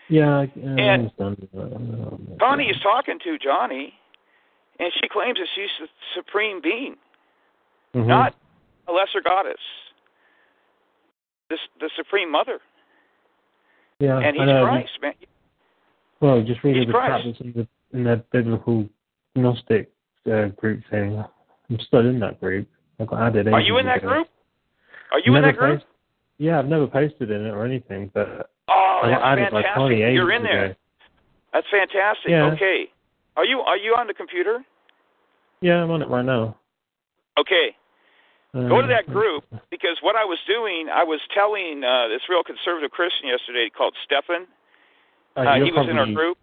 [0.09, 1.49] yeah, I, I And understand.
[1.57, 3.95] Uh, Connie is talking to Johnny,
[4.79, 6.97] and she claims that she's the supreme being,
[7.95, 8.07] Mhm.
[8.07, 8.35] not
[8.89, 9.61] a lesser goddess.
[11.49, 12.59] This the supreme mother,
[14.01, 14.45] Yeah, and he's.
[14.45, 15.15] Christ, man.
[16.21, 17.41] Well, just read He's the Christ.
[17.41, 18.89] in the in that biblical
[19.35, 19.91] Gnostic
[20.31, 21.23] uh, group thing.
[21.75, 22.69] I'm still in that group.
[23.01, 23.49] I got added.
[23.49, 24.09] Are you in that ago.
[24.09, 24.29] group?
[25.11, 25.81] Are you in that group?
[25.81, 25.91] post-
[26.39, 29.75] yeah, I've never posted in it or anything, but Oh, I got added like fantastic.
[29.77, 30.65] 20 ages You're in there.
[30.67, 30.75] ago.
[31.53, 32.31] That's fantastic.
[32.31, 32.51] Yeah.
[32.55, 32.87] Okay.
[33.37, 34.65] Are you are you on the computer?
[35.61, 36.57] Yeah, I'm on it right now.
[37.39, 37.75] Okay.
[38.53, 42.23] Go to Um, that group because what I was doing, I was telling uh, this
[42.29, 44.47] real conservative Christian yesterday called Stefan.
[45.37, 46.39] Uh, Uh, he was in our group,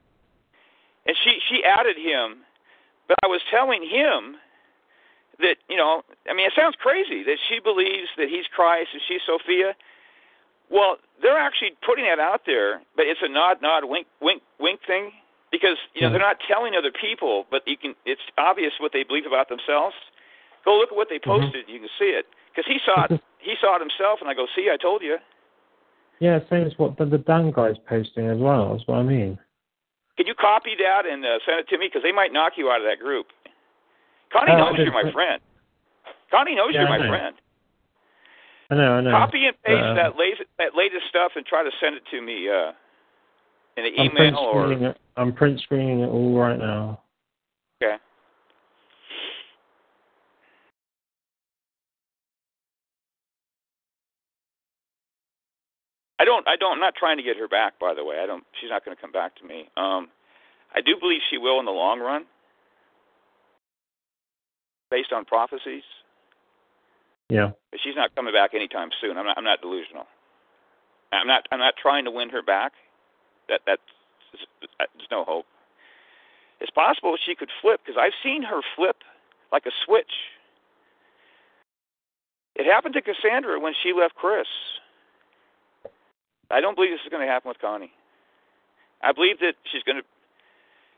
[1.06, 2.44] and she she added him,
[3.08, 4.36] but I was telling him
[5.42, 9.02] that you know, I mean, it sounds crazy that she believes that he's Christ and
[9.08, 9.76] she's Sophia.
[10.70, 14.80] Well, they're actually putting that out there, but it's a nod, nod, wink, wink, wink
[14.88, 15.12] thing
[15.52, 16.14] because you know Mhm.
[16.14, 17.96] they're not telling other people, but you can.
[18.06, 19.96] It's obvious what they believe about themselves.
[20.64, 21.28] Go look at what they Mhm.
[21.28, 23.12] posted; you can see it because he saw it.
[23.40, 25.18] he saw it himself, and I go, see, I told you.
[26.20, 28.74] Yeah, same as what the, the Dan guy's posting as well.
[28.74, 29.40] That's what I mean.
[30.18, 31.88] Can you copy that and uh, send it to me?
[31.88, 33.28] Because they might knock you out of that group.
[34.32, 35.42] Connie Uh, knows you're my friend.
[36.32, 37.36] Connie knows Yeah, you're my friend.
[38.70, 39.12] I know, I know.
[39.12, 42.22] Copy and paste Uh, that latest that latest stuff and try to send it to
[42.22, 42.72] me uh,
[43.76, 44.98] in I'm email or it.
[45.18, 47.02] I'm print screening it all right now.
[47.84, 47.98] okay.
[56.20, 56.48] I don't.
[56.48, 56.74] I don't.
[56.74, 57.78] I'm not trying to get her back.
[57.80, 58.46] By the way, I don't.
[58.62, 59.68] She's not going to come back to me.
[59.76, 60.08] Um,
[60.74, 62.26] I do believe she will in the long run,
[64.92, 65.84] based on prophecies.
[67.30, 67.52] Yeah.
[67.72, 69.18] But she's not coming back anytime soon.
[69.18, 69.38] I'm not.
[69.38, 70.06] I'm not delusional.
[71.12, 71.48] I'm not.
[71.52, 72.74] I'm not trying to win her back.
[73.50, 73.82] That that's
[74.78, 75.46] there's no hope.
[76.60, 78.98] It's possible she could flip because I've seen her flip
[79.52, 80.12] like a switch.
[82.56, 84.48] It happened to Cassandra when she left Chris.
[86.52, 87.92] I don't believe this is going to happen with Connie.
[89.02, 90.04] I believe that she's going to,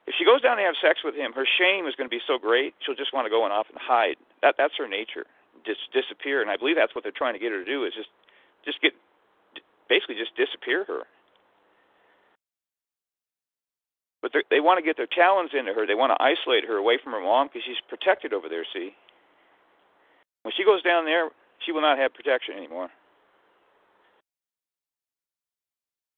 [0.08, 2.22] if she goes down to have sex with him, her shame is going to be
[2.28, 4.16] so great she'll just want to go and off and hide.
[4.42, 5.26] That that's her nature,
[5.66, 6.42] just disappear.
[6.42, 8.10] And I believe that's what they're trying to get her to do is just,
[8.66, 8.92] just get,
[9.88, 11.08] basically just disappear her.
[14.22, 15.86] But they want to get their talons into her.
[15.86, 18.64] They want to isolate her away from her mom because she's protected over there.
[18.72, 18.96] See,
[20.44, 21.30] when she goes down there,
[21.66, 22.90] she will not have protection anymore.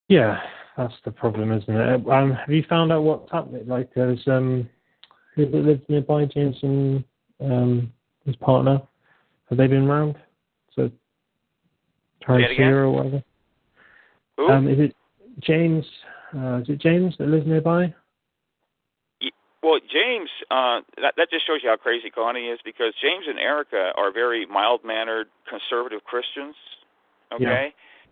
[0.08, 0.42] Yeah,
[0.78, 2.10] that's the problem, isn't it?
[2.10, 3.68] Um, have you found out what's happening?
[3.68, 4.70] Like, there's um,
[5.36, 7.04] who that lives nearby, James and
[7.42, 7.92] um,
[8.26, 8.82] his partner.
[9.50, 10.16] Have they been round?
[10.76, 10.90] So
[12.28, 13.24] see or whatever.
[14.38, 14.48] Who?
[14.50, 14.96] Um, is it
[15.40, 15.86] James?
[16.36, 17.94] Uh, is it James that lives nearby?
[19.64, 23.40] Well, James, uh, that, that just shows you how crazy Connie is because James and
[23.40, 26.54] Erica are very mild mannered, conservative Christians.
[27.34, 27.70] Okay, Yeah.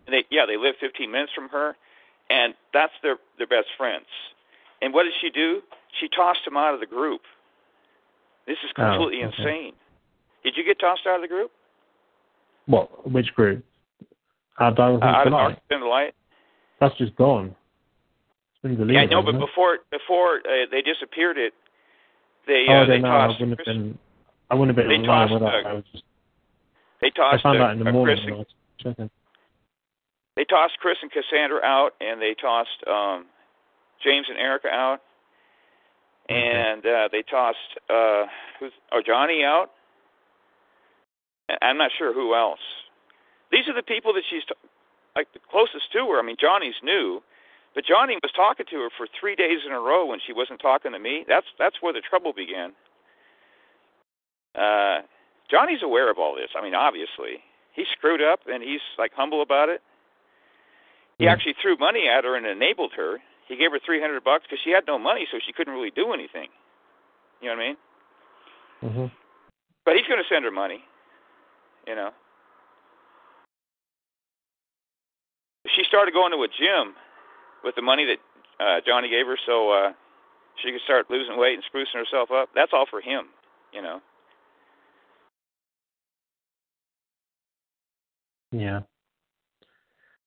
[0.07, 1.78] and they yeah they live 15 minutes from her,
[2.30, 4.05] and that's their their best friends.
[4.82, 5.61] And what did she do?
[5.99, 7.21] She tossed him out of the group.
[8.47, 9.34] This is Oh, completely okay.
[9.39, 9.74] insane.
[10.43, 11.51] Did you get tossed out of the group?
[12.65, 13.09] What?
[13.09, 13.63] Which group?
[14.59, 15.32] Our Dial Uh, out of.
[15.34, 16.13] Dark and the Light?
[16.80, 17.55] That's just gone.
[18.53, 18.95] It's been deleted.
[18.95, 19.39] Yeah, I know, but it?
[19.39, 21.53] before before uh, they disappeared it,
[22.47, 23.07] they oh, uh, I they know.
[23.09, 23.97] I tossed wouldn't have Chris- been.
[24.49, 26.03] I wouldn't have been they online tossed, uh, I was just.
[27.01, 28.17] they I found out in the morning.
[28.17, 28.47] Chris when and I was
[28.80, 29.09] checking.
[30.36, 33.25] They tossed Chris and Cassandra out, and they tossed um,
[34.03, 34.99] James and Erica out,
[36.29, 37.57] and uh, they tossed
[37.89, 38.25] uh,
[38.59, 39.69] who's oh Johnny out.
[41.61, 42.63] I'm not sure who else.
[43.51, 44.55] These are the people that she's t-
[45.15, 46.19] like the closest to her.
[46.19, 47.21] I mean, Johnny's new,
[47.75, 50.61] but Johnny was talking to her for three days in a row when she wasn't
[50.61, 51.25] talking to me.
[51.27, 52.73] That's that's where the trouble began.
[54.55, 55.05] Uh,
[55.51, 56.49] Johnny's aware of all this.
[56.57, 59.81] I mean, obviously, he screwed up, and he's like humble about it.
[61.24, 61.32] He Yeah.
[61.32, 63.24] actually threw money at her and enabled her.
[63.47, 65.89] He gave her three hundred bucks because she had no money, so she couldn't really
[65.91, 66.49] do anything.
[67.39, 67.78] You know what I mean?
[68.82, 69.05] hmm
[69.86, 70.84] But he's going to send her money.
[71.88, 72.11] You know.
[75.74, 76.93] She started going to a gym
[77.63, 78.19] with the money that
[78.59, 79.93] uh, Johnny gave her, so uh,
[80.61, 82.49] she could start losing weight and sprucing herself up.
[82.53, 83.28] That's all for him.
[83.71, 84.01] You know.
[88.51, 88.82] Yeah.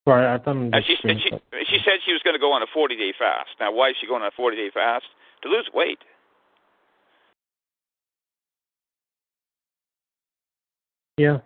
[0.07, 0.71] I've done.
[0.73, 1.31] Uh, she, said she
[1.67, 3.51] she said she was going to go on a 40 day fast.
[3.59, 5.07] Now, why is she going on a 40 day fast?
[5.43, 5.99] To lose weight.
[11.19, 11.39] Yeah.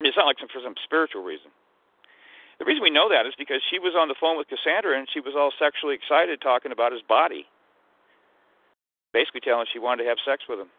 [0.00, 1.50] I it's not like some, for some spiritual reason.
[2.58, 5.08] The reason we know that is because she was on the phone with Cassandra and
[5.12, 7.46] she was all sexually excited talking about his body.
[9.12, 10.70] Basically telling she wanted to have sex with him.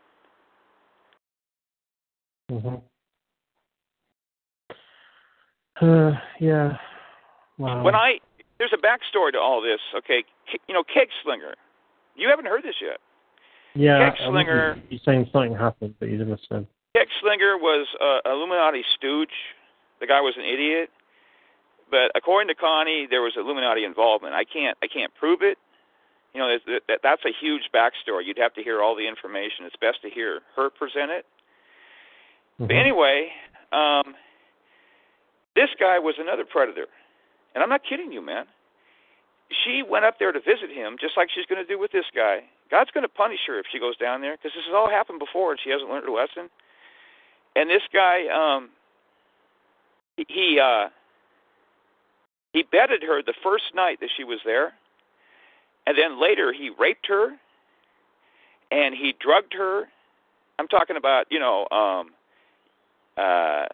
[2.50, 2.76] hmm
[5.82, 6.78] Uh, yeah.
[7.58, 7.84] Wow.
[7.84, 8.20] When I
[8.58, 9.80] there's a backstory to all this.
[9.98, 11.56] Okay, K- you know, Keg Slinger.
[12.16, 13.00] You haven't heard this yet.
[13.76, 16.68] yeah, Keg I think Slinger- he- He's saying something happened, but he never said.
[16.96, 19.32] Keg Slinger was uh, Illuminati stooge.
[20.02, 20.90] The guy was an idiot.
[21.92, 24.34] But according to Connie, there was Illuminati involvement.
[24.36, 25.58] I can't I can't prove it.
[26.34, 28.26] You know, that, that, that's a huge backstory.
[28.26, 29.66] You'd have to hear all the information.
[29.66, 31.26] It's best to hear her present it.
[32.60, 32.80] But Mhm.
[32.80, 33.32] anyway,
[33.72, 34.14] um,
[35.60, 36.88] this guy was another predator,
[37.54, 38.46] and I'm not kidding you, man.
[39.66, 42.06] She went up there to visit him, just like she's going to do with this
[42.16, 42.44] guy.
[42.72, 45.20] God's going to punish her if she goes down there, because this has all happened
[45.20, 46.50] before, and she hasn't learned her lesson.
[47.58, 48.70] And this guy, um,
[50.16, 50.88] he uh,
[52.54, 54.72] he bedded her the first night that she was there,
[55.86, 57.32] and then later he raped her,
[58.72, 59.90] and he drugged her.
[60.58, 62.12] I'm talking about, you know, um,
[63.18, 63.66] uh,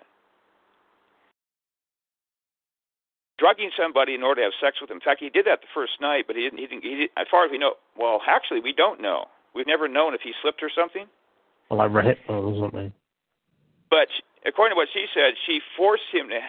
[3.38, 4.98] drugging somebody in order to have sex with them.
[4.98, 6.60] In fact, he did that the first night, but he didn't.
[6.60, 6.84] He didn't.
[6.84, 9.26] He didn't as far as we know, well, actually, we don't know.
[9.54, 11.06] We've never known if he slipped or something.
[11.70, 12.94] Well, I like Rahit or something.
[13.90, 14.10] But
[14.46, 16.40] according to what she said, she forced him to.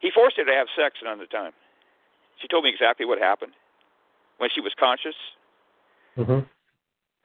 [0.00, 1.52] He forced her to have sex another time.
[2.40, 3.52] She told me exactly what happened
[4.38, 5.14] when she was conscious.
[6.16, 6.40] Mm-hmm.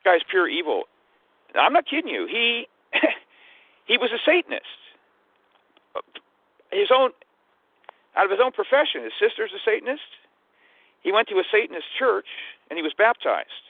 [0.05, 0.83] guy's pure evil.
[1.55, 2.27] I'm not kidding you.
[2.29, 2.67] He
[3.85, 4.63] he was a Satanist.
[6.71, 7.11] His own
[8.17, 9.03] out of his own profession.
[9.03, 10.09] His sister's a Satanist.
[11.01, 12.27] He went to a Satanist church
[12.69, 13.63] and he was baptized.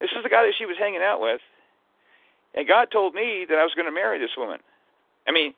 [0.00, 1.40] This is the guy that she was hanging out with.
[2.54, 4.58] And God told me that I was going to marry this woman.
[5.26, 5.54] I mean,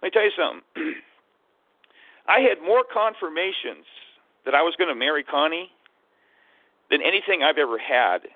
[0.00, 0.62] let me tell you something.
[2.28, 3.88] I had more confirmations
[4.44, 5.70] that I was going to marry Connie
[6.90, 8.28] than anything I've ever had,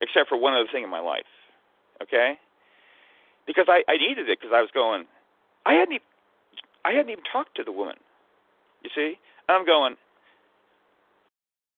[0.00, 1.28] except for one other thing in my life.
[2.02, 2.38] Okay?
[3.46, 5.04] Because I, I needed it because I was going,
[5.66, 6.11] I hadn't even,
[6.84, 7.96] I hadn't even talked to the woman.
[8.82, 9.18] You see?
[9.48, 9.96] And I'm going,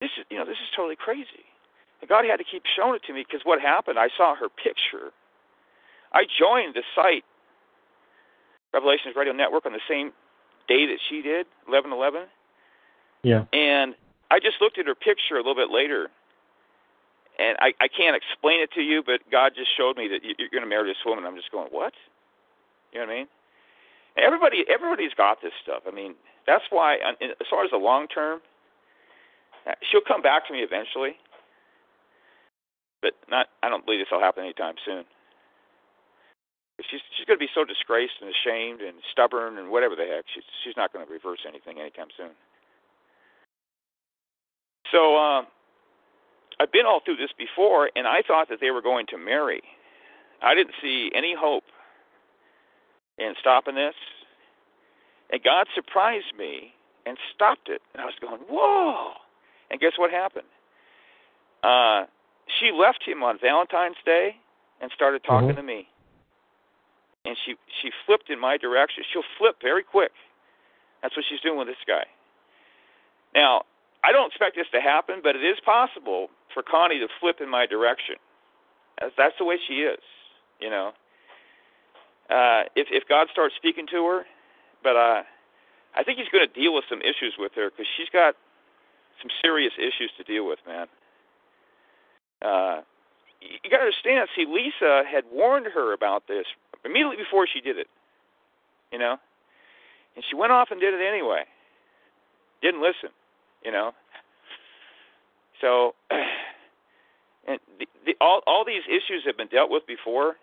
[0.01, 1.45] this is you know this is totally crazy.
[2.01, 3.97] And God had to keep showing it to me because what happened?
[3.99, 5.11] I saw her picture.
[6.13, 7.23] I joined the site,
[8.73, 10.11] Revelations Radio Network, on the same
[10.67, 12.23] day that she did, eleven eleven.
[13.23, 13.45] Yeah.
[13.53, 13.95] And
[14.31, 16.09] I just looked at her picture a little bit later,
[17.39, 20.35] and I, I can't explain it to you, but God just showed me that you-
[20.37, 21.25] you're going to marry this woman.
[21.25, 21.93] I'm just going, what?
[22.91, 23.27] You know what I mean?
[24.17, 25.83] Everybody, everybody's got this stuff.
[25.87, 26.15] I mean,
[26.47, 28.39] that's why, as far as the long term,
[29.67, 31.17] uh, she'll come back to me eventually,
[33.01, 33.47] but not.
[33.63, 35.03] I don't believe this will happen anytime soon.
[36.79, 40.25] She's she's going to be so disgraced and ashamed and stubborn and whatever the heck.
[40.33, 42.31] She's she's not going to reverse anything anytime soon.
[44.91, 45.47] So um,
[46.59, 49.61] I've been all through this before, and I thought that they were going to marry.
[50.41, 51.63] I didn't see any hope
[53.17, 53.95] in stopping this,
[55.31, 56.73] and God surprised me
[57.05, 57.81] and stopped it.
[57.93, 59.13] And I was going, "Whoa!"
[59.69, 60.47] And guess what happened?
[61.63, 62.05] Uh,
[62.59, 64.37] she left him on Valentine's Day
[64.81, 65.55] and started talking Mhm.
[65.55, 65.87] to me.
[67.25, 69.03] And she she flipped in my direction.
[69.11, 70.13] She'll flip very quick.
[71.01, 72.05] That's what she's doing with this guy.
[73.33, 73.65] Now,
[74.03, 77.49] I don't expect this to happen, but it is possible for Connie to flip in
[77.49, 78.15] my direction.
[78.99, 80.01] That's, that's the way she is,
[80.59, 80.93] you know.
[82.29, 84.25] Uh, if if God starts speaking to her,
[84.83, 85.21] but uh,
[85.95, 88.35] I think He's going to deal with some issues with her because she's got
[89.21, 90.87] some serious issues to deal with, man.
[92.41, 92.81] Uh,
[93.41, 94.27] you, got to understand.
[94.35, 96.45] See, Lisa had warned her about this
[96.83, 97.87] immediately before she did it,
[98.91, 99.17] you know,
[100.15, 101.43] and she went off and did it anyway.
[102.61, 103.09] Didn't listen
[103.65, 103.91] you know.
[105.59, 105.95] So,
[107.47, 110.35] and the, the, all all these issues have been dealt with before,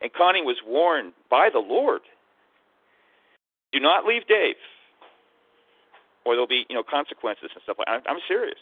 [0.00, 2.02] and Connie was warned by the Lord.
[3.72, 4.56] Do not leave Dave,
[6.24, 7.88] or there'll be you know consequences and stuff like.
[7.88, 8.58] I'm, I'm serious,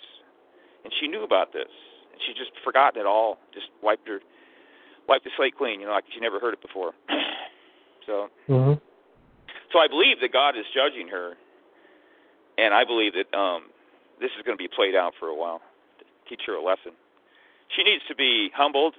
[0.84, 1.70] and she knew about this,
[2.12, 3.38] and she just forgotten it all.
[3.54, 4.20] Just wiped her,
[5.08, 5.80] wiped the slate clean.
[5.80, 6.92] You know, like she never heard it before.
[8.06, 8.80] so, Mhm.
[9.72, 11.36] so I believe that God is judging her
[12.58, 13.70] and I believe that um,
[14.20, 15.62] this is going to be played out for a while.
[16.00, 16.92] To teach her a lesson.
[17.74, 18.94] She needs to be humbled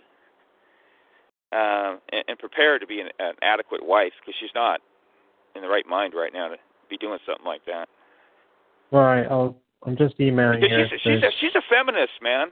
[1.51, 4.81] uh, and, and prepared to be an, an adequate wife because she's not
[5.55, 6.57] in the right mind right now to
[6.89, 7.87] be doing something like that.
[8.91, 9.25] Right.
[9.25, 10.97] I'll, I'm just emailing Because her.
[10.97, 12.51] she's, she's a she's a feminist, man,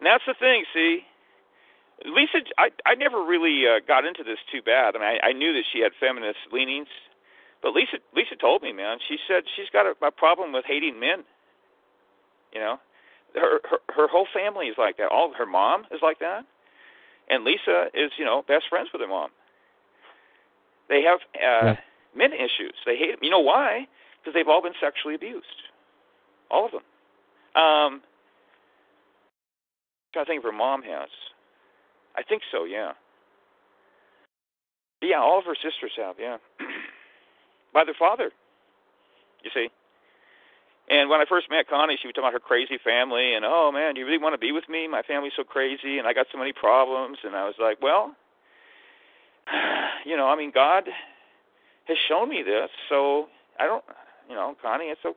[0.00, 0.64] and that's the thing.
[0.74, 1.04] See,
[2.04, 4.96] Lisa, I I never really uh, got into this too bad.
[4.96, 6.88] I mean, I, I knew that she had feminist leanings,
[7.62, 8.98] but Lisa Lisa told me, man.
[9.06, 11.22] She said she's got a, a problem with hating men.
[12.52, 12.76] You know,
[13.34, 15.12] her her her whole family is like that.
[15.12, 16.42] All her mom is like that,
[17.32, 19.30] and Lisa is you know best friends with her mom.
[20.90, 21.76] They have uh, Yeah.
[22.16, 22.74] men issues.
[22.86, 23.16] They hate.
[23.22, 23.88] You know why?
[24.20, 25.46] Because they've all been sexually abused,
[26.50, 26.82] all of them.
[27.56, 28.02] Um,
[30.16, 31.10] I think if her mom has.
[32.16, 32.64] I think so.
[32.64, 32.92] Yeah.
[35.02, 36.16] Yeah, all of her sisters have.
[36.20, 36.38] Yeah,
[37.74, 38.30] by their father.
[39.44, 39.68] You see.
[40.92, 43.72] And when I first met Connie, she was talking about her crazy family, and oh
[43.72, 44.86] man, do you really want to be with me?
[44.86, 47.16] My family's so crazy, and I got so many problems.
[47.24, 48.14] And I was like, well,
[50.04, 50.84] you know, I mean, God
[51.88, 53.28] has shown me this, so
[53.58, 53.82] I don't,
[54.28, 55.16] you know, Connie, it's so.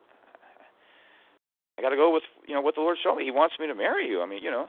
[1.77, 3.25] I got to go with you know what the Lord showed me.
[3.25, 4.21] He wants me to marry you.
[4.21, 4.67] I mean, you know,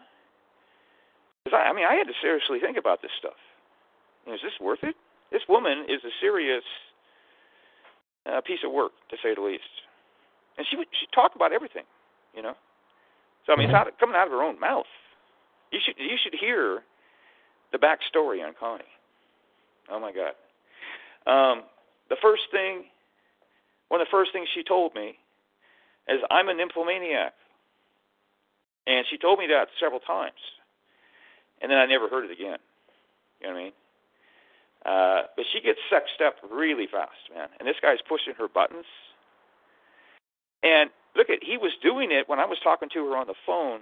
[1.45, 3.39] because I, I mean, I had to seriously think about this stuff.
[4.25, 4.97] You know, is this worth it?
[5.31, 6.65] This woman is a serious
[8.27, 9.71] uh, piece of work, to say the least.
[10.59, 11.85] And she would she talked about everything,
[12.35, 12.55] you know.
[13.47, 13.71] So I mean, Mhm.
[13.71, 14.87] it's out, coming out of her own mouth.
[15.71, 16.85] You should you should hear
[17.73, 18.85] the backstory on Connie.
[19.89, 20.35] Oh my God.
[21.27, 21.65] Um,
[22.09, 22.91] the first thing,
[23.89, 25.19] one of the first things she told me
[26.09, 27.35] is, I'm a nymphomaniac.
[28.87, 30.39] And she told me that several times.
[31.61, 32.59] And then I never heard it again.
[33.41, 33.73] You know what I mean?
[34.85, 37.49] Uh, but she gets sexed up really fast, man.
[37.59, 38.87] And this guy's pushing her buttons.
[40.63, 43.35] And look at he was doing it when I was talking to her on the
[43.45, 43.81] phone,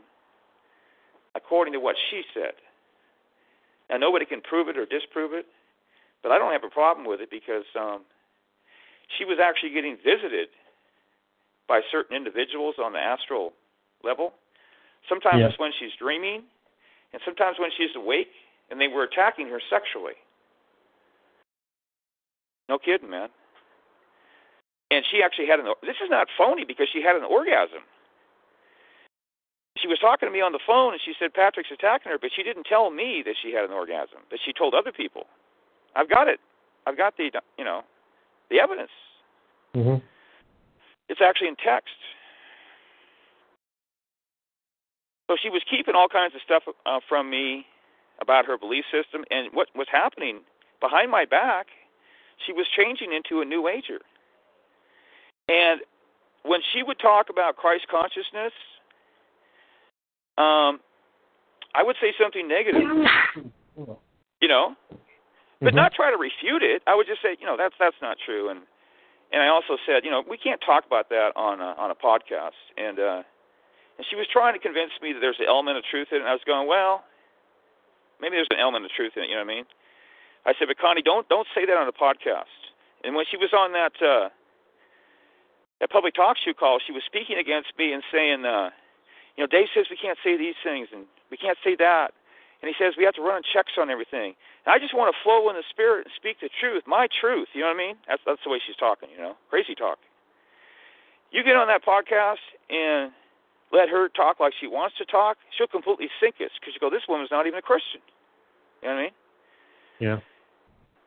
[1.34, 2.52] according to what she said.
[3.90, 5.46] Now nobody can prove it or disprove it,
[6.22, 8.02] but I don't have a problem with it because um,
[9.18, 10.48] she was actually getting visited
[11.68, 13.52] by certain individuals on the astral
[14.02, 14.34] level.
[15.08, 15.48] Sometimes Yeah.
[15.48, 16.42] it's when she's dreaming,
[17.12, 18.30] and sometimes when she's awake,
[18.70, 20.14] and they were attacking her sexually.
[22.68, 23.28] No kidding, man.
[24.90, 25.66] And she actually had an.
[25.82, 27.82] This is not phony because she had an orgasm.
[29.78, 32.30] She was talking to me on the phone, and she said Patrick's attacking her, but
[32.34, 34.22] she didn't tell me that she had an orgasm.
[34.30, 35.26] But she told other people.
[35.96, 36.38] I've got it.
[36.86, 37.82] I've got the you know,
[38.50, 38.92] the evidence.
[39.74, 40.02] Mhm.
[41.08, 41.96] It's actually in text.
[45.28, 47.66] So she was keeping all kinds of stuff uh, from me
[48.20, 50.40] about her belief system, and what was happening
[50.80, 51.68] behind my back,
[52.46, 54.00] she was changing into a New Ager.
[55.48, 55.80] And
[56.42, 58.52] when she would talk about Christ consciousness,
[60.36, 60.80] um,
[61.74, 62.82] I would say something negative,
[64.40, 64.76] you know,
[65.60, 65.76] but Mhm.
[65.76, 66.82] not try to refute it.
[66.86, 68.66] I would just say, you know, that's that's not true, and
[69.32, 71.94] and I also said, you know, we can't talk about that on a, on a
[71.94, 73.22] podcast, and uh,
[73.98, 76.20] and she was trying to convince me that there's an element of truth in it,
[76.20, 77.04] and I was going, well,
[78.20, 79.66] maybe there's an element of truth in it, you know what I mean?
[80.46, 82.52] I said, but Connie, don't don't say that on a podcast.
[83.02, 84.28] And when she was on that uh,
[85.80, 88.70] that public talk show call, she was speaking against me and saying, uh,
[89.36, 92.14] you know, Dave says we can't say these things and we can't say that,
[92.62, 94.34] and he says we have to run checks on everything.
[94.64, 97.48] And I just want to flow in the spirit and speak the truth, my truth.
[97.52, 97.96] You know what I mean?
[98.06, 99.10] That's that's the way she's talking.
[99.10, 99.98] You know, crazy talk.
[101.34, 103.10] You get on that podcast and
[103.74, 106.88] let her talk like she wants to talk, she'll completely sink us because you go,
[106.88, 108.00] this woman's not even a Christian.
[108.82, 109.16] You know what I mean?
[109.98, 110.18] Yeah.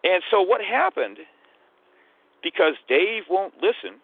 [0.03, 1.18] And so what happened,
[2.43, 4.03] because Dave won't listen,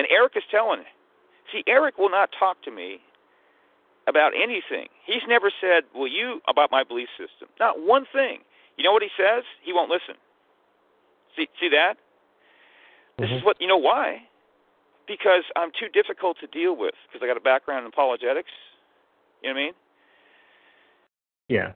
[0.00, 0.80] and Eric is telling,
[1.52, 3.02] see, Eric will not talk to me
[4.08, 4.88] about anything.
[5.04, 7.48] He's never said, will you, about my belief system.
[7.60, 8.38] Not one thing.
[8.78, 9.44] You know what he says?
[9.62, 10.14] He won't listen.
[11.36, 11.98] See, see that?
[13.18, 13.44] This is Mhm.
[13.44, 14.26] what, you know why?
[15.06, 18.50] Because I'm too difficult to deal with because I got a background in apologetics.
[19.42, 19.74] You know what I mean?
[21.48, 21.72] Yeah.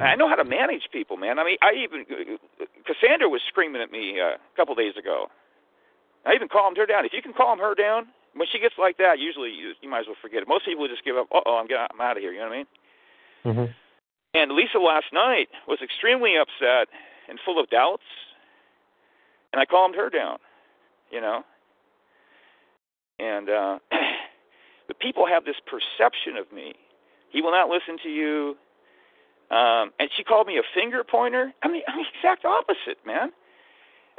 [0.00, 1.40] I know how to manage people, man.
[1.40, 2.06] I mean, I even
[2.84, 5.30] Cassandra was screaming at me uh, a couple days ago.
[6.26, 7.04] I even calmed her down.
[7.04, 10.00] If you can calm her down, when she gets like that, usually you, you might
[10.00, 10.48] as well forget it.
[10.48, 11.28] Most people just give up.
[11.32, 12.32] Uh oh, I'm getting, I'm out of here.
[12.32, 12.66] You know what I mean?
[13.44, 13.74] Mhm.
[14.34, 16.88] And Lisa last night was extremely upset
[17.28, 18.04] and full of doubts,
[19.52, 20.38] and I calmed her down.
[21.10, 21.42] You know.
[23.18, 23.78] And uh,
[24.88, 26.74] the people have this perception of me.
[27.30, 28.56] He will not listen to you.
[29.50, 31.52] Um, and she called me a finger pointer.
[31.62, 33.32] I mean, I'm the exact opposite, man.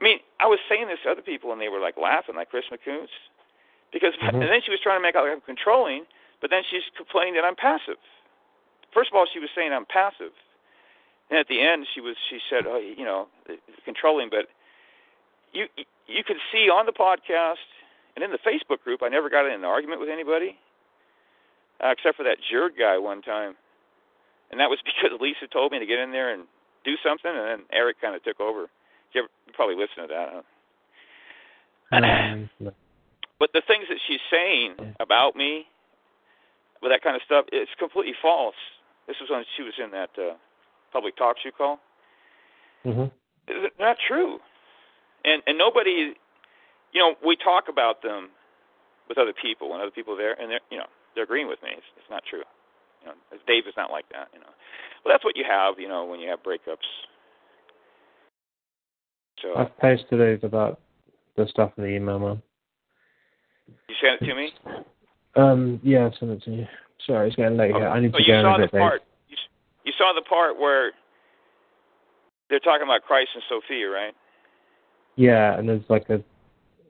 [0.01, 2.49] I mean, I was saying this to other people, and they were like laughing, like
[2.49, 3.09] Chris McCoons,
[3.91, 4.33] because Mhm.
[4.33, 6.07] and then she was trying to make out like I'm controlling,
[6.41, 7.97] but then she's complaining that I'm passive.
[8.91, 10.33] First of all, she was saying I'm passive,
[11.29, 13.27] and at the end, she was she said, oh, you know,
[13.85, 14.29] controlling.
[14.29, 14.49] But
[15.53, 15.67] you
[16.07, 17.57] you could see on the podcast
[18.15, 20.57] and in the Facebook group, I never got in an argument with anybody,
[21.79, 23.55] uh, except for that Jerd guy one time
[24.51, 26.43] and that was because Lisa told me to get in there and
[26.83, 28.67] do something, and then Eric kind of took over.
[29.13, 30.29] You, ever, you probably listen to that.
[30.33, 30.41] Huh?
[32.61, 32.71] Um.
[33.41, 35.65] But the things that she's saying about me,
[36.79, 38.55] with that kind of stuff, it's completely false.
[39.07, 40.37] This was when she was in that uh,
[40.93, 41.79] public talk show call.
[42.85, 43.09] Mm-hmm.
[43.47, 44.37] They're not true,
[45.25, 46.13] and and nobody,
[46.93, 48.29] you know, we talk about them
[49.09, 51.69] with other people and other people there, and they're you know they're agreeing with me.
[51.73, 52.45] It's, it's not true.
[53.01, 53.15] You know,
[53.47, 54.29] Dave is not like that.
[54.33, 54.53] You know,
[55.03, 55.79] but that's what you have.
[55.79, 56.85] You know, when you have breakups.
[59.41, 60.79] So I've posted those about
[61.37, 62.41] the stuff in the email, man.
[63.89, 64.51] you sent it to me.
[65.35, 66.67] Um, yeah, I sent it to you.
[67.07, 67.73] Sorry, it's getting late.
[67.73, 67.87] here.
[67.87, 68.79] I need Oh, to you go in saw a the bit, Dave.
[68.79, 69.01] part.
[69.29, 69.37] You,
[69.85, 70.91] you saw the part where
[72.49, 74.13] they're talking about Christ and Sophia, right?
[75.15, 76.21] Yeah, and there's like a,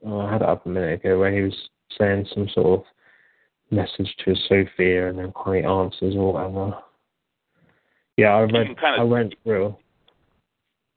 [0.04, 1.54] oh, I had it up a minute ago where he was
[1.98, 2.84] saying some sort of
[3.70, 6.78] message to Sophia and then Connie answers or whatever.
[8.16, 8.66] Yeah, I read.
[8.66, 9.76] kinda- I went through.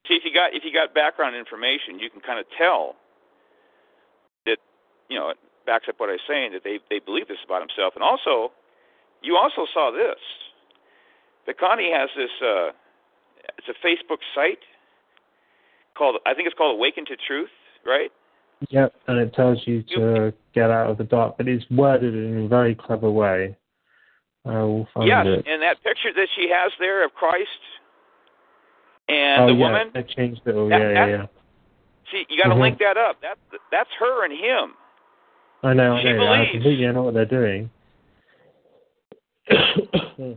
[0.07, 2.95] See, if you got if you got background information, you can kind of tell
[4.45, 4.57] that
[5.09, 7.61] you know it backs up what I was saying that they they believe this about
[7.61, 8.51] himself, and also
[9.21, 10.21] you also saw this.
[11.59, 12.29] Connie has this.
[12.41, 12.69] uh
[13.57, 14.59] It's a Facebook site,
[15.97, 17.49] called I think it's called Awaken to Truth,
[17.85, 18.11] right?
[18.69, 22.45] Yep, and it tells you to get out of the dark, but it's worded in
[22.45, 23.57] a very clever way.
[24.45, 25.45] I will find yes, it.
[25.47, 27.49] and that picture that she has there of Christ
[29.09, 29.91] and oh, the yeah, woman.
[29.93, 30.69] they changed it all.
[30.69, 31.25] That- yeah, yeah, yeah.
[32.11, 32.61] See, you got to Mhm.
[32.61, 33.19] link that up.
[33.21, 33.37] That
[33.71, 34.73] that's her and him.
[35.63, 36.27] I know, I She know.
[36.27, 36.51] I believes.
[36.51, 37.69] completely know what they're doing.
[39.49, 40.35] I,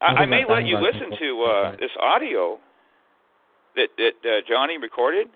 [0.00, 2.58] I I may let you listen to uh, this audio
[3.76, 5.28] that that uh, Johnny recorded.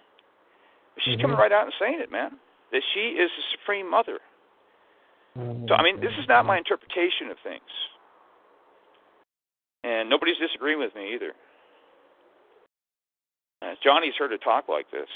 [0.98, 1.40] She's coming Mhm.
[1.40, 2.38] right out and saying it, man.
[2.70, 4.18] That she is the supreme mother.
[5.68, 7.62] So I mean, this is not my interpretation of things,
[9.82, 11.32] and nobody's disagreeing with me either.
[13.72, 15.08] Uh, Johnny's heard her talk like this,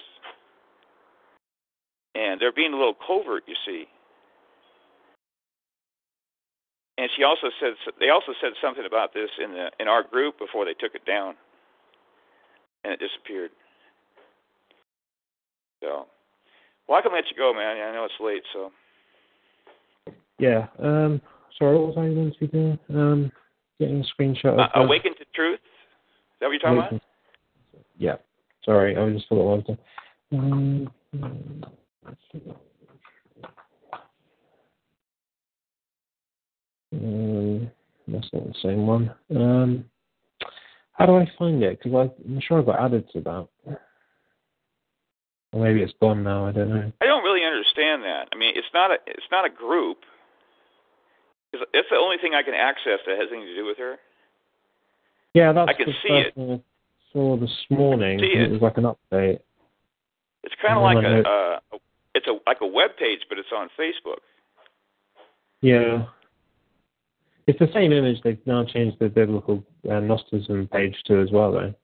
[2.15, 3.85] and they're being a little covert, you see.
[6.99, 10.39] And she also said they also said something about this in the in our group
[10.39, 11.35] before they took it down,
[12.85, 13.51] and it disappeared.
[15.83, 16.07] So,
[16.89, 17.77] well, I can let you go, man.
[17.77, 18.73] I know it's late, so.
[20.39, 20.69] Yeah.
[20.83, 21.21] Um.
[21.59, 22.79] Sorry, what was I going to doing?
[22.89, 23.33] Um.
[23.79, 24.59] Getting a screenshot of.
[24.59, 25.61] Uh, Awaken to Truth.
[25.61, 27.03] Is that what you're talking about?
[27.99, 28.17] Yeah.
[28.67, 29.79] Sorry, I was just thought what I was.
[36.93, 37.71] Um,
[38.09, 39.15] that's not the same one.
[39.31, 39.85] Um,
[40.95, 41.79] how do I find it?
[41.81, 43.49] Because I'm sure I got added to that.
[45.53, 46.47] Or maybe it's gone now.
[46.47, 46.93] I don't know.
[47.01, 48.29] I don't really understand that.
[48.33, 49.99] I mean, it's not a it's not a group.
[51.53, 53.97] It's, it's the only thing I can access that has anything to do with her.
[55.35, 56.35] Yeah, that's I can see it.
[56.35, 56.63] thing
[57.17, 58.21] saw this morning.
[58.21, 58.51] It it.
[58.51, 59.41] was like an update.
[60.43, 61.79] It's kind of like a, uh,
[62.15, 64.21] it's a like a web page, but it's on Facebook.
[65.63, 66.05] Yeah.
[67.47, 68.19] It's the same image.
[68.23, 71.75] They've now changed the biblical uh, Gnosticism page to as well, though.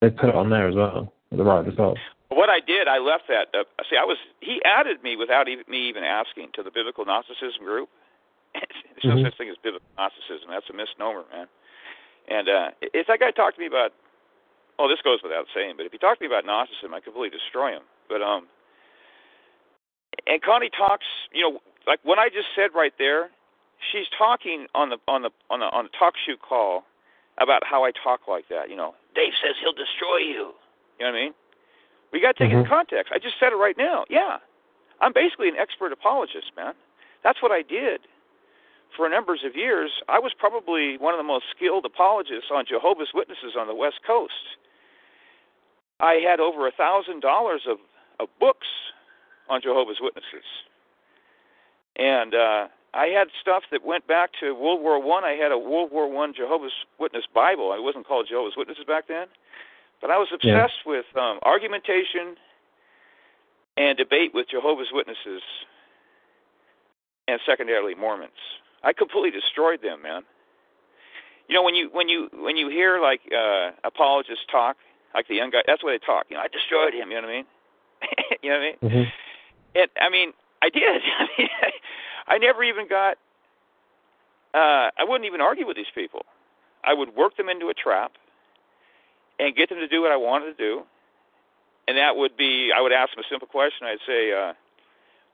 [0.00, 1.96] They put it on there as well, at the right at the top.
[2.30, 3.48] What I did, I left that.
[3.54, 7.04] Uh, see, I was he added me without even, me even asking to the biblical
[7.04, 7.88] Gnosticism group.
[8.54, 9.24] There's no Mhm.
[9.26, 10.48] such thing as biblical Gnosticism.
[10.50, 11.46] That's a misnomer, man.
[12.28, 13.92] And uh, if that guy talked to me about,
[14.78, 17.36] oh, this goes without saying, but if he talked to me about Gnosticism, I completely
[17.36, 17.82] destroy him.
[18.08, 18.46] But um,
[20.26, 23.30] and Connie talks, you know, like what I just said right there.
[23.90, 26.84] She's talking on the on the on the on the talk show call
[27.42, 28.70] about how I talk like that.
[28.70, 30.54] You know, Dave says he'll destroy you.
[30.98, 31.34] You know what I mean?
[32.12, 32.68] We got to take it in Mhm.
[32.68, 33.10] context.
[33.12, 34.04] I just said it right now.
[34.08, 34.38] Yeah,
[35.00, 36.74] I'm basically an expert apologist, man.
[37.24, 38.06] That's what I did
[38.96, 39.90] for numbers of years.
[40.08, 44.00] I was probably one of the most skilled apologists on Jehovah's Witnesses on the West
[44.06, 44.58] Coast.
[46.00, 47.78] I had over a thousand dollars of
[48.20, 48.66] of books
[49.48, 50.44] on Jehovah's Witnesses,
[51.96, 55.24] and uh, I had stuff that went back to World War One.
[55.24, 55.32] I.
[55.32, 57.72] I had a World War One Jehovah's Witness Bible.
[57.72, 59.26] I wasn't called Jehovah's Witnesses back then,
[60.00, 60.36] but I was Yeah.
[60.64, 62.36] obsessed with um, argumentation
[63.76, 65.42] and debate with Jehovah's Witnesses
[67.28, 68.32] and secondarily Mormons.
[68.82, 70.22] I completely destroyed them, man.
[71.48, 74.76] You know when you when you when you hear like uh apologists talk,
[75.14, 76.26] like the young guy, that's the way they talk.
[76.28, 77.10] You know, I destroyed him.
[77.10, 77.46] You know what I mean?
[78.42, 79.04] you know what I mean?
[79.04, 79.10] hmm
[79.74, 81.02] And I mean, I did.
[81.18, 81.48] I mean,
[82.26, 83.18] I never even got.
[84.54, 86.24] Uh, I wouldn't even argue with these people.
[86.84, 88.12] I would work them into a trap
[89.38, 90.82] and get them to do what I wanted to do.
[91.88, 93.86] And that would be, I would ask them a simple question.
[93.86, 94.52] I'd say, uh,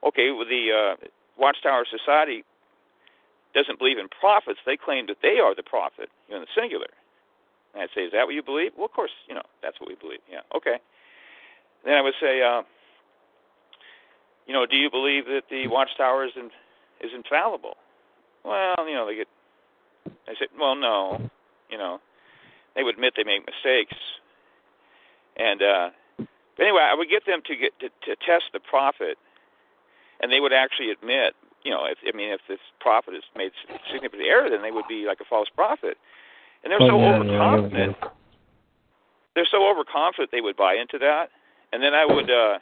[0.07, 2.43] okay, well, the uh, Watchtower Society
[3.53, 4.59] doesn't believe in prophets.
[4.65, 6.87] They claim that they are the prophet, you know, in the singular.
[7.73, 8.71] And I'd say, is that what you believe?
[8.75, 10.19] Well, of course, you know, that's what we believe.
[10.29, 10.77] Yeah, okay.
[11.85, 12.63] Then I would say, uh,
[14.47, 16.49] you know, do you believe that the Watchtower is in,
[17.01, 17.77] is infallible?
[18.43, 19.27] Well, you know, they get.
[20.27, 21.29] I said, well, no,
[21.69, 21.99] you know,
[22.75, 23.97] they would admit they make mistakes,
[25.37, 29.17] and uh, but anyway, I would get them to get to, to test the prophet,
[30.19, 31.33] and they would actually admit,
[31.63, 33.51] you know, if I mean, if this prophet has made
[33.91, 35.97] significant error, then they would be like a false prophet,
[36.63, 37.97] and they're so Oh, yeah, yeah, overconfident.
[38.01, 38.09] yeah.
[39.35, 41.29] They're so overconfident they would buy into that,
[41.73, 42.29] and then I would.
[42.31, 42.59] uh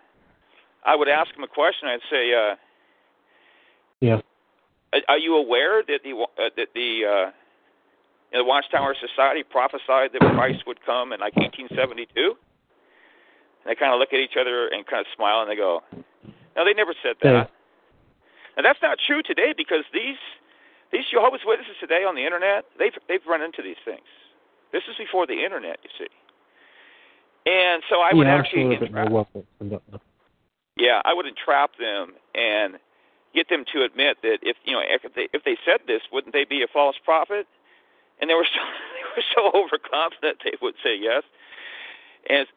[0.86, 1.90] I would ask them a question.
[1.90, 2.56] I'd say, uh,
[4.00, 4.22] Yeah.
[4.94, 7.32] are- "Are you aware that the uh, that the uh,
[8.32, 12.38] the Watchtower Society prophesied that Christ would come in like 1872?" And
[13.66, 15.84] they kind of look at each other and kind of smile, and they go,
[16.56, 17.52] "No, they never said that."
[18.58, 20.18] And that's not true today because these
[20.92, 24.10] these Jehovah's Witnesses today on the internet they've they've run into these things.
[24.74, 26.12] This is before the internet, you see.
[27.46, 30.02] And so I would yeah, I'm actually entrap- well put up now.
[30.76, 32.76] yeah, I would entrap them and
[33.34, 36.34] get them to admit that if you know if they if they said this, wouldn't
[36.34, 37.48] they be a false prophet?
[38.20, 41.24] And they were so they were so overconfident they would say yes.
[42.30, 42.48] And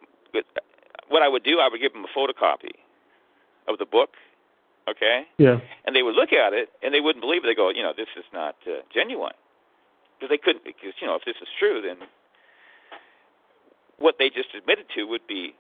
[1.09, 2.75] what I would do, I would give them a photocopy
[3.69, 4.11] of the book,
[4.91, 5.27] okay?
[5.39, 5.59] Yeah.
[5.87, 7.49] And they would look at it and they wouldn't believe it.
[7.49, 9.37] They go, you know, this is not uh, genuine
[10.17, 10.65] because they couldn't.
[10.65, 12.07] Because you know, if this is true, then
[13.99, 15.55] what they just admitted to would be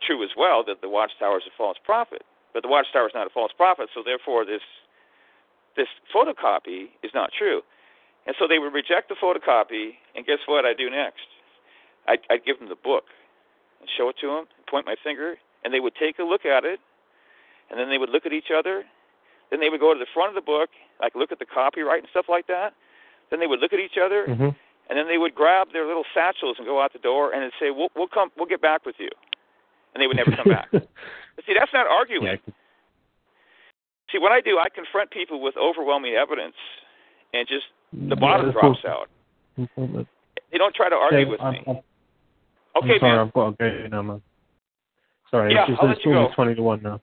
[0.00, 0.64] true as well.
[0.64, 2.22] That the Watchtower is a false prophet,
[2.54, 4.64] but the Watchtower is not a false prophet, so therefore this
[5.76, 7.60] this photocopy is not true.
[8.26, 11.28] And so they would reject the photocopy, and guess what I do next?
[12.08, 13.04] I'd, I'd give them the book
[13.80, 16.64] and show it to them, point my finger, and they would take a look at
[16.64, 16.80] it,
[17.70, 18.84] and then they would look at each other.
[19.50, 22.00] Then they would go to the front of the book, like look at the copyright
[22.00, 22.74] and stuff like that.
[23.30, 24.50] Then they would look at each other, hmm
[24.88, 27.70] and then they would grab their little satchels and go out the door and say,
[27.74, 29.10] "We'll, we'll come, we'll get back with you,"
[29.92, 30.68] and they would never come back.
[30.72, 32.24] But see, that's not arguing.
[32.24, 32.36] yeah.
[34.10, 36.54] See, what I do, I confront people with overwhelming evidence,
[37.34, 39.10] and just the bottom that's drops out.
[39.56, 41.62] They don't try to argue with I'm, me.
[41.66, 41.76] I'm,
[42.76, 43.18] Okay, I'm sorry, man.
[43.18, 44.22] I've got to go now, man.
[45.30, 46.28] Sorry, Yeah, it's just I'll it's let you go.
[46.34, 47.00] twenty to one now.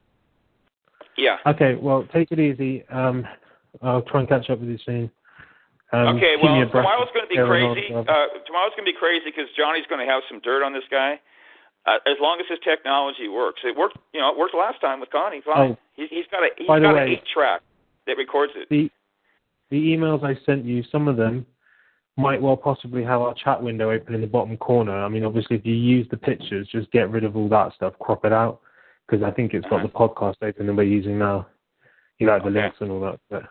[1.17, 1.37] Yeah.
[1.45, 2.83] Okay, well, take it easy.
[2.89, 3.25] Um,
[3.81, 5.11] I'll try and catch up with you soon.
[5.91, 6.35] Um, okay.
[6.41, 7.93] Well, tomorrow's going to be what's going on, crazy.
[7.93, 10.73] uh, Uh, tomorrow's going to be crazy because Johnny's going to have some dirt on
[10.73, 11.19] this guy.
[11.85, 13.97] Uh, as long as his technology works, it worked.
[14.13, 15.41] You know, it worked last time with Connie.
[15.45, 15.71] Fine.
[15.71, 15.77] Oh.
[15.95, 17.61] He, he's got a he's got way- an eight track
[18.07, 18.69] that records it.
[18.69, 18.89] the
[19.69, 21.45] the emails I sent you, some of them
[22.15, 25.03] might well possibly have our chat window open in the bottom corner.
[25.03, 27.93] I mean, obviously, if you use the pictures, just get rid of all that stuff,
[27.99, 28.61] crop it out,
[29.07, 29.87] because I think it's got Uh-huh.
[29.87, 31.47] the podcast open that we're using now.
[32.19, 32.61] You like the Okay.
[32.61, 33.19] links and all that.
[33.29, 33.43] But,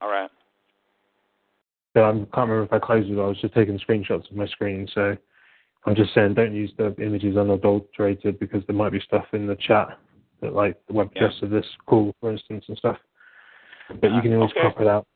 [0.00, 0.30] All right.
[1.94, 3.18] so I can't remember if I closed it.
[3.18, 4.86] I was just taking screenshots of my screen.
[4.88, 5.16] So
[5.86, 9.56] I'm just saying, don't use the images unadulterated because there might be stuff in the
[9.56, 9.98] chat
[10.40, 11.24] that, like the web Yeah.
[11.24, 12.98] address of this call, for instance, and stuff.
[14.00, 14.60] But you can always Okay.
[14.60, 15.06] crop it out.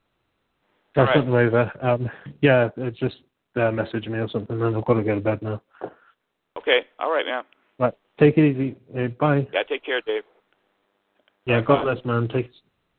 [0.97, 1.25] I'll All right.
[1.25, 1.73] them over.
[1.81, 3.23] Um, yeah, uh, just
[3.57, 5.61] uh, message me or something, and I've got to go to bed now.
[6.57, 6.87] Okay.
[6.99, 7.45] All right, man.
[7.79, 8.77] Right, take it easy.
[8.97, 9.47] Uh, bye.
[9.53, 9.63] Yeah.
[9.69, 10.23] Take care, Dave.
[11.47, 11.67] Yeah, Bye.
[11.67, 12.29] God bless, man.
[12.29, 12.51] Take.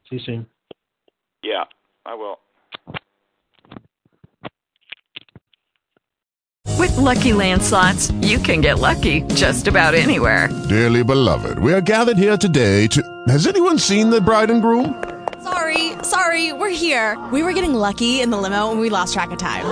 [0.10, 0.46] See you soon.
[1.44, 1.64] Yeah,
[2.06, 2.40] I will.
[6.78, 10.50] With LuckyLand slots, you can get lucky just about anywhere.
[10.70, 13.02] Dearly beloved, we are gathered here today to.
[13.28, 15.04] Has anyone seen the bride and groom?
[15.44, 17.24] Sorry, sorry, we're here.
[17.32, 19.66] We were getting lucky in the limo and we lost track of time.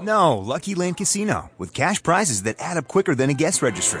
[0.00, 4.00] No, LuckyLand Casino, with cash prizes that add up quicker than a guest registry.